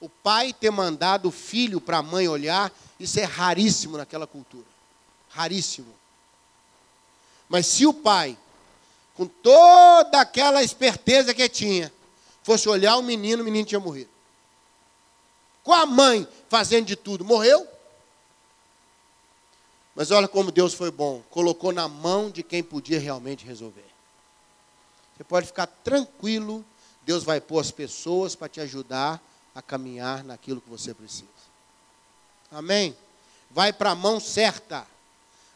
o 0.00 0.08
pai 0.08 0.54
ter 0.54 0.70
mandado 0.70 1.28
o 1.28 1.30
filho 1.30 1.78
para 1.78 1.98
a 1.98 2.02
mãe 2.02 2.26
olhar, 2.26 2.72
isso 2.98 3.20
é 3.20 3.24
raríssimo 3.24 3.98
naquela 3.98 4.26
cultura. 4.26 4.64
Raríssimo. 5.28 5.94
Mas 7.50 7.66
se 7.66 7.86
o 7.86 7.92
pai, 7.92 8.34
com 9.14 9.26
toda 9.26 10.22
aquela 10.22 10.62
esperteza 10.62 11.34
que 11.34 11.46
tinha, 11.50 11.92
fosse 12.42 12.66
olhar 12.66 12.96
o 12.96 13.02
menino, 13.02 13.42
o 13.42 13.44
menino 13.44 13.66
tinha 13.66 13.78
morrido. 13.78 14.08
Com 15.62 15.74
a 15.74 15.84
mãe 15.84 16.26
fazendo 16.48 16.86
de 16.86 16.96
tudo, 16.96 17.26
morreu. 17.26 17.68
Mas 19.94 20.10
olha 20.10 20.26
como 20.26 20.50
Deus 20.50 20.72
foi 20.72 20.90
bom, 20.90 21.22
colocou 21.28 21.72
na 21.72 21.86
mão 21.86 22.30
de 22.30 22.42
quem 22.42 22.62
podia 22.62 22.98
realmente 22.98 23.44
resolver. 23.44 23.84
Você 25.14 25.24
pode 25.24 25.46
ficar 25.46 25.66
tranquilo 25.66 26.64
Deus 27.08 27.24
vai 27.24 27.40
pôr 27.40 27.58
as 27.58 27.70
pessoas 27.70 28.34
para 28.34 28.50
te 28.50 28.60
ajudar 28.60 29.18
a 29.54 29.62
caminhar 29.62 30.22
naquilo 30.22 30.60
que 30.60 30.68
você 30.68 30.92
precisa. 30.92 31.24
Amém? 32.52 32.94
Vai 33.50 33.72
para 33.72 33.92
a 33.92 33.94
mão 33.94 34.20
certa. 34.20 34.86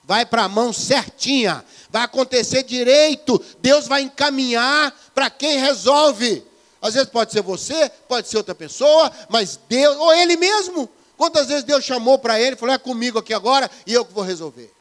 Vai 0.02 0.24
para 0.24 0.44
a 0.44 0.48
mão 0.48 0.72
certinha. 0.72 1.62
Vai 1.90 2.04
acontecer 2.04 2.62
direito. 2.62 3.38
Deus 3.58 3.86
vai 3.86 4.00
encaminhar 4.00 4.98
para 5.14 5.28
quem 5.28 5.58
resolve. 5.58 6.42
Às 6.80 6.94
vezes 6.94 7.10
pode 7.10 7.32
ser 7.32 7.42
você, 7.42 7.90
pode 8.08 8.28
ser 8.28 8.38
outra 8.38 8.54
pessoa, 8.54 9.12
mas 9.28 9.60
Deus, 9.68 9.94
ou 9.98 10.10
Ele 10.10 10.38
mesmo. 10.38 10.88
Quantas 11.18 11.48
vezes 11.48 11.64
Deus 11.64 11.84
chamou 11.84 12.18
para 12.18 12.40
ele 12.40 12.56
e 12.56 12.58
falou: 12.58 12.74
É 12.74 12.78
comigo 12.78 13.18
aqui 13.18 13.34
agora 13.34 13.70
e 13.86 13.92
eu 13.92 14.06
que 14.06 14.14
vou 14.14 14.24
resolver. 14.24 14.72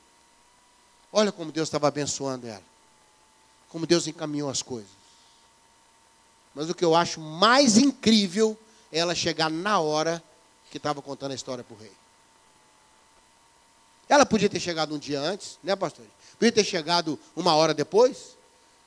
Olha 1.12 1.34
como 1.34 1.52
Deus 1.52 1.68
estava 1.68 1.90
abençoando 1.90 2.48
ela. 2.48 2.64
Como 3.68 3.86
Deus 3.86 4.08
encaminhou 4.08 4.50
as 4.50 4.62
coisas. 4.62 5.01
Mas 6.54 6.70
o 6.70 6.76
que 6.76 6.84
eu 6.84 6.96
acho 6.96 7.20
mais 7.20 7.78
incrível 7.78 8.58
é 8.92 9.00
ela 9.00 9.16
chegar 9.16 9.50
na 9.50 9.80
hora 9.80 10.22
que 10.70 10.78
estava 10.78 11.02
contando 11.02 11.32
a 11.32 11.36
história 11.36 11.64
para 11.64 11.74
o 11.74 11.80
rei. 11.80 11.92
Ela 14.08 14.26
podia 14.26 14.50
ter 14.50 14.60
chegado 14.60 14.94
um 14.94 15.00
dia 15.00 15.22
antes, 15.22 15.58
né, 15.64 15.76
pastor? 15.76 16.06
Podia 16.38 16.52
ter 16.52 16.66
chegado 16.66 17.18
uma 17.36 17.56
hora 17.56 17.74
depois. 17.74 18.36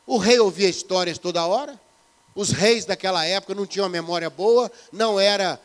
O 0.06 0.18
rei 0.18 0.38
ouvia 0.38 0.68
histórias 0.68 1.16
toda 1.16 1.46
hora. 1.46 1.80
Os 2.34 2.50
reis 2.50 2.84
daquela 2.84 3.24
época 3.24 3.54
não 3.54 3.66
tinham 3.66 3.84
uma 3.84 3.90
memória 3.92 4.28
boa, 4.28 4.70
não 4.92 5.18
era 5.18 5.60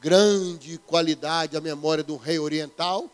grande 0.00 0.78
qualidade 0.78 1.56
a 1.56 1.60
memória 1.60 2.02
do 2.02 2.16
rei 2.16 2.38
oriental. 2.38 3.10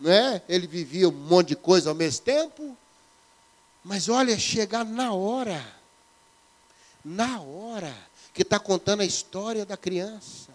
Não 0.00 0.10
é? 0.10 0.42
Ele 0.48 0.66
vivia 0.66 1.08
um 1.08 1.12
monte 1.12 1.48
de 1.48 1.56
coisa 1.56 1.90
ao 1.90 1.94
mesmo 1.94 2.24
tempo. 2.24 2.76
Mas 3.84 4.08
olha, 4.08 4.36
chegar 4.36 4.84
na 4.84 5.12
hora 5.12 5.75
na 7.06 7.40
hora 7.40 7.96
que 8.34 8.42
está 8.42 8.58
contando 8.58 9.00
a 9.00 9.04
história 9.04 9.64
da 9.64 9.76
criança. 9.76 10.50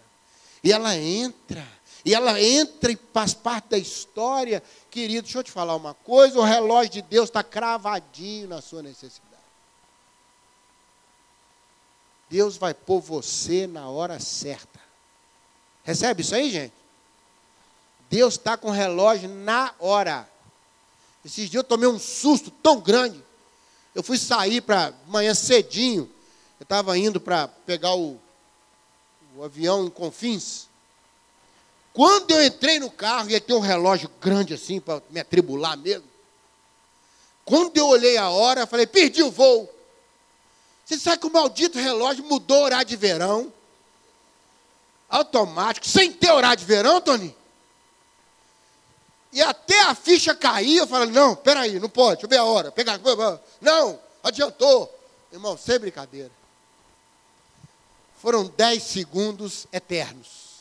E 0.62 0.70
ela 0.70 0.94
entra, 0.94 1.66
e 2.04 2.14
ela 2.14 2.38
entra 2.40 2.92
e 2.92 2.98
faz 3.10 3.32
parte 3.32 3.70
da 3.70 3.78
história. 3.78 4.62
Querido, 4.90 5.22
deixa 5.22 5.38
eu 5.38 5.42
te 5.42 5.50
falar 5.50 5.74
uma 5.74 5.94
coisa: 5.94 6.38
o 6.38 6.44
relógio 6.44 6.92
de 6.92 7.02
Deus 7.02 7.30
está 7.30 7.42
cravadinho 7.42 8.48
na 8.48 8.60
sua 8.60 8.82
necessidade. 8.82 9.32
Deus 12.28 12.58
vai 12.58 12.74
pôr 12.74 13.00
você 13.00 13.66
na 13.66 13.88
hora 13.88 14.20
certa. 14.20 14.80
Recebe 15.82 16.20
isso 16.20 16.34
aí, 16.34 16.50
gente? 16.50 16.74
Deus 18.10 18.34
está 18.34 18.58
com 18.58 18.68
o 18.68 18.72
relógio 18.72 19.28
na 19.28 19.74
hora. 19.78 20.28
Esses 21.24 21.48
dias 21.48 21.62
eu 21.62 21.64
tomei 21.64 21.88
um 21.88 21.98
susto 21.98 22.50
tão 22.50 22.78
grande. 22.78 23.22
Eu 23.94 24.02
fui 24.02 24.18
sair 24.18 24.60
para 24.60 24.92
manhã 25.06 25.34
cedinho. 25.34 26.10
Eu 26.62 26.64
estava 26.64 26.96
indo 26.96 27.20
para 27.20 27.48
pegar 27.48 27.92
o, 27.96 28.20
o 29.34 29.42
avião 29.42 29.84
em 29.84 29.90
Confins. 29.90 30.68
Quando 31.92 32.30
eu 32.30 32.46
entrei 32.46 32.78
no 32.78 32.88
carro, 32.88 33.28
ia 33.28 33.40
ter 33.40 33.52
um 33.52 33.58
relógio 33.58 34.08
grande 34.20 34.54
assim, 34.54 34.78
para 34.78 35.02
me 35.10 35.18
atribular 35.18 35.76
mesmo. 35.76 36.04
Quando 37.44 37.76
eu 37.76 37.88
olhei 37.88 38.16
a 38.16 38.30
hora, 38.30 38.64
falei, 38.64 38.86
perdi 38.86 39.24
o 39.24 39.30
voo. 39.32 39.68
Você 40.84 40.96
sabe 41.00 41.18
que 41.18 41.26
o 41.26 41.32
maldito 41.32 41.80
relógio 41.80 42.22
mudou 42.22 42.60
o 42.60 42.62
horário 42.62 42.86
de 42.86 42.94
verão. 42.94 43.52
Automático, 45.08 45.88
sem 45.88 46.12
ter 46.12 46.30
horário 46.30 46.58
de 46.58 46.64
verão, 46.64 47.00
Tony. 47.00 47.36
E 49.32 49.42
até 49.42 49.80
a 49.80 49.96
ficha 49.96 50.32
cair, 50.32 50.76
eu 50.76 50.86
falei, 50.86 51.10
não, 51.10 51.34
peraí, 51.34 51.80
não 51.80 51.88
pode, 51.88 52.20
deixa 52.20 52.26
eu 52.26 52.30
ver 52.30 52.36
a 52.36 52.44
hora. 52.44 52.70
Pegar, 52.70 53.00
não, 53.60 53.98
adiantou. 54.22 54.96
Irmão, 55.32 55.58
sem 55.58 55.76
brincadeira. 55.80 56.30
Foram 58.22 58.44
dez 58.56 58.84
segundos 58.84 59.66
eternos. 59.72 60.60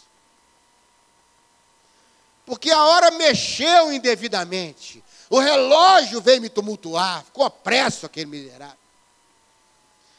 Porque 2.43 2.71
a 2.71 2.83
hora 2.85 3.11
mexeu 3.11 3.93
indevidamente. 3.93 5.03
O 5.29 5.37
relógio 5.37 6.19
veio 6.19 6.41
me 6.41 6.49
tumultuar, 6.49 7.23
ficou 7.23 7.45
opresso 7.45 8.07
aquele 8.07 8.25
miserável. 8.25 8.75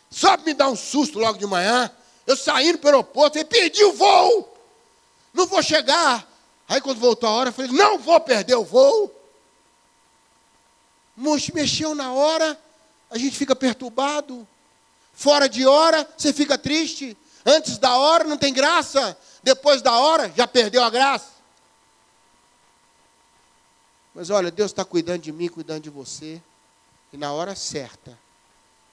Só 0.09 0.37
me 0.37 0.55
dar 0.55 0.69
um 0.69 0.77
susto 0.77 1.19
logo 1.19 1.37
de 1.37 1.45
manhã, 1.45 1.91
eu 2.29 2.37
saindo 2.37 2.79
para 2.79 2.91
o 2.91 3.01
aeroporto 3.01 3.37
e 3.37 3.45
perdi 3.45 3.83
o 3.83 3.93
voo. 3.93 4.57
Não 5.35 5.45
vou 5.45 5.61
chegar. 5.65 6.25
Aí 6.69 6.81
quando 6.81 7.01
voltou 7.01 7.29
a 7.29 7.33
hora, 7.33 7.49
eu 7.49 7.53
falei, 7.53 7.73
não 7.73 7.99
vou 7.99 8.21
perder 8.21 8.55
o 8.55 8.63
voo. 8.63 9.13
Mexeu 11.17 11.93
na 11.93 12.13
hora, 12.13 12.57
a 13.11 13.19
gente 13.19 13.37
fica 13.37 13.57
perturbado. 13.57 14.47
Fora 15.13 15.49
de 15.49 15.67
hora, 15.67 16.09
você 16.17 16.33
fica 16.33 16.57
triste. 16.57 17.17
Antes 17.45 17.79
da 17.79 17.97
hora 17.97 18.25
não 18.25 18.39
tem 18.39 18.53
graça, 18.53 19.19
depois 19.43 19.83
da 19.83 19.93
hora 19.93 20.31
já 20.37 20.47
perdeu 20.47 20.83
a 20.85 20.91
graça. 20.91 21.33
Mas 24.15 24.31
olha, 24.31 24.51
Deus 24.51 24.71
está 24.71 24.85
cuidando 24.85 25.23
de 25.23 25.33
mim, 25.33 25.49
cuidando 25.49 25.83
de 25.83 25.91
você, 25.91 26.41
e 27.13 27.17
na 27.17 27.33
hora 27.33 27.55
certa, 27.55 28.19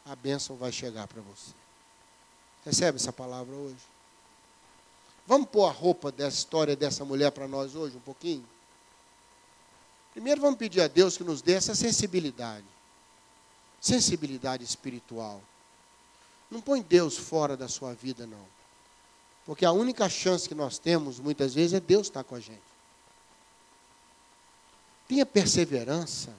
a 0.06 0.16
bênção 0.16 0.56
vai 0.56 0.72
chegar 0.72 1.08
para 1.08 1.22
você. 1.22 1.52
Recebe 2.66 2.98
essa 2.98 3.14
palavra 3.14 3.54
hoje? 3.54 3.78
Vamos 5.28 5.50
pôr 5.50 5.68
a 5.68 5.72
roupa 5.72 6.12
dessa 6.12 6.38
história 6.38 6.76
dessa 6.76 7.06
mulher 7.06 7.32
para 7.32 7.48
nós 7.48 7.76
hoje, 7.76 7.96
um 7.96 8.02
pouquinho? 8.02 8.46
Primeiro 10.12 10.42
vamos 10.42 10.58
pedir 10.58 10.82
a 10.82 10.88
Deus 10.88 11.16
que 11.16 11.24
nos 11.24 11.42
dê 11.42 11.54
essa 11.54 11.76
sensibilidade. 11.76 12.66
Sensibilidade 13.80 14.64
espiritual. 14.64 15.42
Não 16.50 16.62
põe 16.62 16.82
Deus 16.82 17.18
fora 17.18 17.56
da 17.56 17.68
sua 17.68 17.94
vida, 17.94 18.26
não. 18.26 18.46
Porque 19.46 19.66
a 19.66 19.72
única 19.72 20.08
chance 20.10 20.48
que 20.48 20.56
nós 20.56 20.78
temos, 20.78 21.20
muitas 21.20 21.54
vezes, 21.54 21.74
é 21.74 21.80
Deus 21.80 22.08
estar 22.08 22.24
com 22.24 22.36
a 22.36 22.40
gente. 22.40 22.62
Tenha 25.08 25.26
perseverança. 25.26 26.34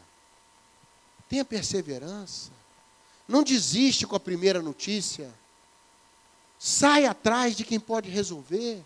Tenha 1.28 1.44
perseverança. 1.44 2.50
Não 3.26 3.42
desiste 3.42 4.06
com 4.06 4.16
a 4.16 4.20
primeira 4.20 4.60
notícia. 4.60 5.32
Sai 6.58 7.06
atrás 7.06 7.56
de 7.56 7.64
quem 7.64 7.80
pode 7.80 8.10
resolver. 8.10 8.84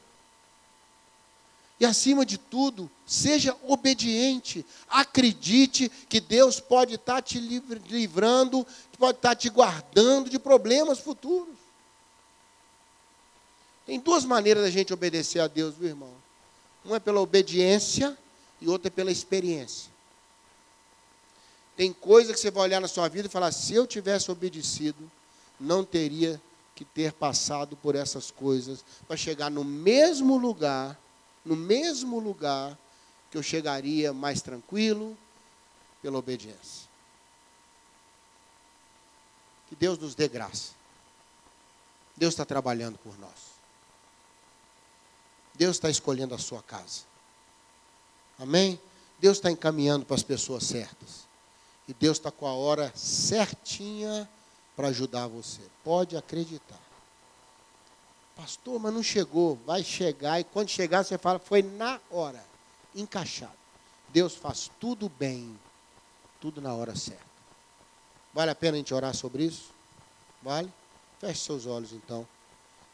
E 1.84 1.86
acima 1.86 2.24
de 2.24 2.38
tudo, 2.38 2.90
seja 3.06 3.54
obediente. 3.68 4.64
Acredite 4.88 5.90
que 6.08 6.18
Deus 6.18 6.58
pode 6.58 6.94
estar 6.94 7.20
te 7.20 7.38
livrando, 7.38 8.66
pode 8.98 9.18
estar 9.18 9.36
te 9.36 9.50
guardando 9.50 10.30
de 10.30 10.38
problemas 10.38 10.98
futuros. 10.98 11.54
Tem 13.84 14.00
duas 14.00 14.24
maneiras 14.24 14.64
da 14.64 14.70
gente 14.70 14.94
obedecer 14.94 15.40
a 15.40 15.46
Deus, 15.46 15.76
meu 15.76 15.90
irmão. 15.90 16.10
Uma 16.82 16.96
é 16.96 17.00
pela 17.00 17.20
obediência 17.20 18.16
e 18.62 18.66
outra 18.66 18.88
é 18.88 18.90
pela 18.90 19.12
experiência. 19.12 19.90
Tem 21.76 21.92
coisa 21.92 22.32
que 22.32 22.40
você 22.40 22.50
vai 22.50 22.62
olhar 22.62 22.80
na 22.80 22.88
sua 22.88 23.08
vida 23.08 23.28
e 23.28 23.30
falar: 23.30 23.52
se 23.52 23.74
eu 23.74 23.86
tivesse 23.86 24.30
obedecido, 24.30 25.10
não 25.60 25.84
teria 25.84 26.40
que 26.74 26.82
ter 26.82 27.12
passado 27.12 27.76
por 27.76 27.94
essas 27.94 28.30
coisas 28.30 28.82
para 29.06 29.18
chegar 29.18 29.50
no 29.50 29.62
mesmo 29.62 30.38
lugar 30.38 30.98
no 31.44 31.56
mesmo 31.56 32.18
lugar 32.18 32.78
que 33.30 33.36
eu 33.36 33.42
chegaria 33.42 34.12
mais 34.12 34.40
tranquilo, 34.40 35.16
pela 36.04 36.18
obediência. 36.18 36.86
Que 39.70 39.74
Deus 39.74 39.98
nos 39.98 40.14
dê 40.14 40.28
graça. 40.28 40.72
Deus 42.14 42.34
está 42.34 42.44
trabalhando 42.44 42.98
por 42.98 43.18
nós. 43.18 43.54
Deus 45.54 45.76
está 45.76 45.88
escolhendo 45.88 46.34
a 46.34 46.38
sua 46.38 46.62
casa. 46.62 47.04
Amém? 48.38 48.78
Deus 49.18 49.38
está 49.38 49.50
encaminhando 49.50 50.04
para 50.04 50.14
as 50.14 50.22
pessoas 50.22 50.64
certas. 50.64 51.26
E 51.88 51.94
Deus 51.94 52.18
está 52.18 52.30
com 52.30 52.46
a 52.46 52.52
hora 52.52 52.92
certinha 52.94 54.28
para 54.76 54.88
ajudar 54.88 55.26
você. 55.26 55.62
Pode 55.82 56.18
acreditar. 56.18 56.83
Pastor, 58.36 58.80
mas 58.80 58.92
não 58.92 59.02
chegou. 59.02 59.56
Vai 59.64 59.82
chegar. 59.84 60.40
E 60.40 60.44
quando 60.44 60.68
chegar, 60.68 61.04
você 61.04 61.16
fala, 61.16 61.38
foi 61.38 61.62
na 61.62 62.00
hora. 62.10 62.44
Encaixado. 62.94 63.52
Deus 64.08 64.34
faz 64.34 64.70
tudo 64.80 65.08
bem. 65.08 65.58
Tudo 66.40 66.60
na 66.60 66.74
hora 66.74 66.94
certa. 66.94 67.24
Vale 68.32 68.50
a 68.50 68.54
pena 68.54 68.74
a 68.74 68.78
gente 68.78 68.92
orar 68.92 69.14
sobre 69.14 69.44
isso? 69.44 69.72
Vale? 70.42 70.72
Feche 71.20 71.40
seus 71.40 71.66
olhos 71.66 71.92
então. 71.92 72.26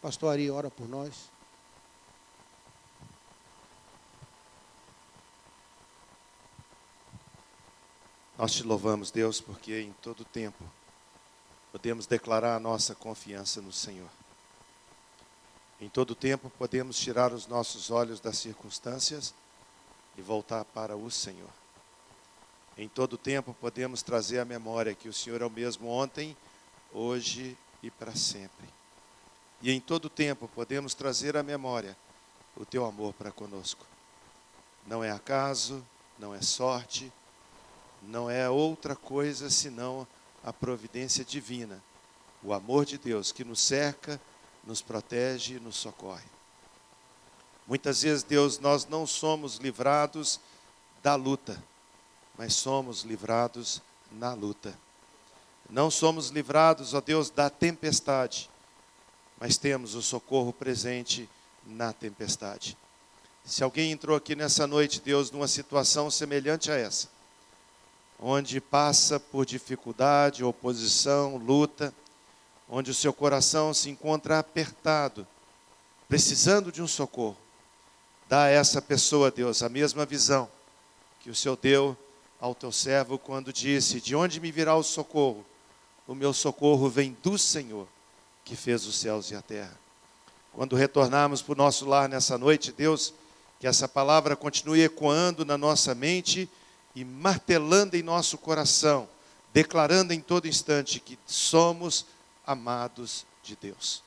Pastor 0.03 0.33
Ari, 0.33 0.51
ora 0.51 0.71
por 0.71 0.89
nós. 0.89 1.31
Nós 8.39 8.53
te 8.53 8.63
louvamos, 8.63 9.11
Deus, 9.11 9.41
porque 9.41 9.81
em 9.81 9.93
todo 10.01 10.25
tempo 10.25 10.65
podemos 11.73 12.07
declarar 12.07 12.57
a 12.57 12.61
nossa 12.61 12.95
confiança 12.95 13.61
no 13.61 13.73
Senhor. 13.73 14.09
Em 15.81 15.89
todo 15.89 16.15
tempo 16.15 16.51
podemos 16.59 16.99
tirar 16.99 17.33
os 17.33 17.47
nossos 17.47 17.91
olhos 17.91 18.21
das 18.21 18.37
circunstâncias 18.37 19.33
e 20.17 20.21
voltar 20.21 20.65
para 20.67 20.95
o 20.95 21.11
Senhor. 21.11 21.49
Em 22.77 22.87
todo 22.87 23.17
tempo 23.17 23.57
podemos 23.59 24.03
trazer 24.03 24.41
à 24.41 24.45
memória 24.45 24.95
que 24.95 25.09
o 25.09 25.13
Senhor 25.13 25.41
é 25.41 25.47
o 25.47 25.51
mesmo 25.51 25.89
ontem, 25.89 26.37
hoje 26.93 27.57
e 27.83 27.91
para 27.91 28.15
sempre. 28.15 28.69
E 29.63 29.71
em 29.71 29.81
todo 29.81 30.11
tempo 30.11 30.49
podemos 30.49 30.95
trazer 30.95 31.37
à 31.37 31.43
memória 31.43 31.97
o 32.55 32.67
teu 32.67 32.85
amor 32.85 33.15
para 33.15 33.33
conosco. 33.33 33.87
Não 34.87 35.03
é 35.03 35.11
acaso, 35.11 35.83
não 36.19 36.35
é 36.35 36.43
sorte, 36.43 37.11
não 38.03 38.31
é 38.31 38.51
outra 38.51 38.95
coisa 38.95 39.49
senão 39.49 40.07
a 40.45 40.53
providência 40.53 41.25
divina, 41.25 41.83
o 42.43 42.53
amor 42.53 42.85
de 42.85 42.99
Deus 42.99 43.33
que 43.33 43.45
nos 43.45 43.61
cerca, 43.61 44.21
nos 44.71 44.81
protege 44.81 45.57
e 45.57 45.61
nos 45.61 45.75
socorre. 45.75 46.23
Muitas 47.67 48.03
vezes, 48.03 48.23
Deus, 48.23 48.61
nós 48.61 48.87
não 48.87 49.05
somos 49.05 49.57
livrados 49.57 50.39
da 51.03 51.17
luta, 51.17 51.61
mas 52.39 52.55
somos 52.55 53.03
livrados 53.03 53.83
na 54.13 54.33
luta. 54.33 54.73
Não 55.69 55.91
somos 55.91 56.29
livrados, 56.29 56.95
ó 56.95 57.01
Deus, 57.01 57.31
da 57.31 57.51
tempestade, 57.51 58.49
mas 59.41 59.57
temos 59.57 59.97
o 59.97 60.03
socorro 60.03 60.53
presente 60.53 61.29
na 61.67 61.93
tempestade. 61.93 62.79
Se 63.45 63.65
alguém 63.65 63.91
entrou 63.91 64.17
aqui 64.17 64.37
nessa 64.37 64.69
noite, 64.69 65.01
Deus, 65.01 65.33
numa 65.33 65.49
situação 65.49 66.09
semelhante 66.13 66.71
a 66.71 66.77
essa, 66.77 67.09
onde 68.21 68.61
passa 68.61 69.19
por 69.19 69.45
dificuldade, 69.45 70.45
oposição, 70.45 71.37
luta, 71.39 71.93
onde 72.71 72.91
o 72.91 72.95
seu 72.95 73.13
coração 73.13 73.75
se 73.75 73.91
encontra 73.91 74.39
apertado, 74.39 75.27
precisando 76.09 76.71
de 76.71 76.81
um 76.81 76.87
socorro. 76.87 77.37
Dá 78.29 78.45
a 78.45 78.49
essa 78.49 78.81
pessoa, 78.81 79.31
Deus, 79.31 79.63
a 79.63 79.69
mesma 79.69 80.07
visão 80.07 80.49
que 81.19 81.29
o 81.29 81.35
Senhor 81.35 81.59
deu 81.61 81.97
ao 82.41 82.55
teu 82.55 82.71
servo 82.71 83.19
quando 83.19 83.53
disse: 83.53 84.01
De 84.01 84.15
onde 84.15 84.39
me 84.39 84.53
virá 84.53 84.77
o 84.77 84.85
socorro? 84.85 85.45
O 86.07 86.15
meu 86.15 86.33
socorro 86.33 86.89
vem 86.89 87.17
do 87.23 87.37
Senhor, 87.37 87.89
que 88.45 88.55
fez 88.55 88.87
os 88.87 88.99
céus 88.99 89.31
e 89.31 89.35
a 89.35 89.43
terra. 89.43 89.77
Quando 90.53 90.77
retornarmos 90.77 91.43
para 91.43 91.53
o 91.53 91.57
nosso 91.57 91.87
lar 91.87 92.09
nessa 92.09 92.39
noite, 92.39 92.73
Deus, 92.73 93.13
que 93.59 93.67
essa 93.67 93.89
palavra 93.89 94.37
continue 94.37 94.83
ecoando 94.83 95.45
na 95.45 95.59
nossa 95.59 95.95
mente 95.95 96.49
e 96.95 97.05
martelando 97.05 97.97
em 97.97 98.03
nosso 98.03 98.39
coração, 98.39 99.09
declarando 99.53 100.13
em 100.13 100.21
todo 100.21 100.49
instante 100.49 100.99
que 100.99 101.19
somos 101.27 102.07
amados 102.47 103.27
de 103.43 103.57
Deus. 103.57 104.03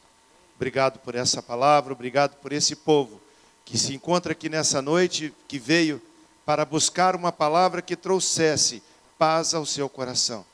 Obrigado 0.56 1.00
por 1.00 1.15
essa 1.15 1.41
palavra, 1.41 1.93
obrigado 1.93 2.36
por 2.38 2.52
esse 2.52 2.76
povo 2.76 3.22
que 3.65 3.78
se 3.78 3.93
encontra 3.93 4.34
aqui 4.34 4.50
nessa 4.50 4.82
noite, 4.82 5.34
que 5.48 5.58
veio 5.58 6.02
para 6.46 6.65
buscar 6.65 7.15
uma 7.15 7.32
palavra 7.32 7.82
que 7.82 7.96
trouxesse 7.96 8.84
paz 9.17 9.54
ao 9.54 9.65
seu 9.65 9.89
coração. 9.89 10.46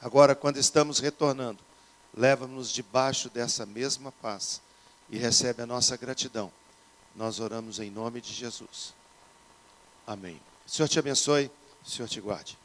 Agora, 0.00 0.34
quando 0.34 0.56
estamos 0.56 0.98
retornando, 0.98 1.58
leva-nos 2.14 2.70
debaixo 2.70 3.28
dessa 3.28 3.66
mesma 3.66 4.12
paz 4.12 4.60
e 5.10 5.16
recebe 5.16 5.62
a 5.62 5.66
nossa 5.66 5.96
gratidão. 5.96 6.52
Nós 7.14 7.40
oramos 7.40 7.78
em 7.78 7.90
nome 7.90 8.20
de 8.20 8.32
Jesus. 8.32 8.94
Amém. 10.06 10.40
O 10.66 10.70
Senhor 10.70 10.88
te 10.88 10.98
abençoe, 10.98 11.50
o 11.84 11.90
Senhor 11.90 12.08
te 12.08 12.20
guarde. 12.20 12.61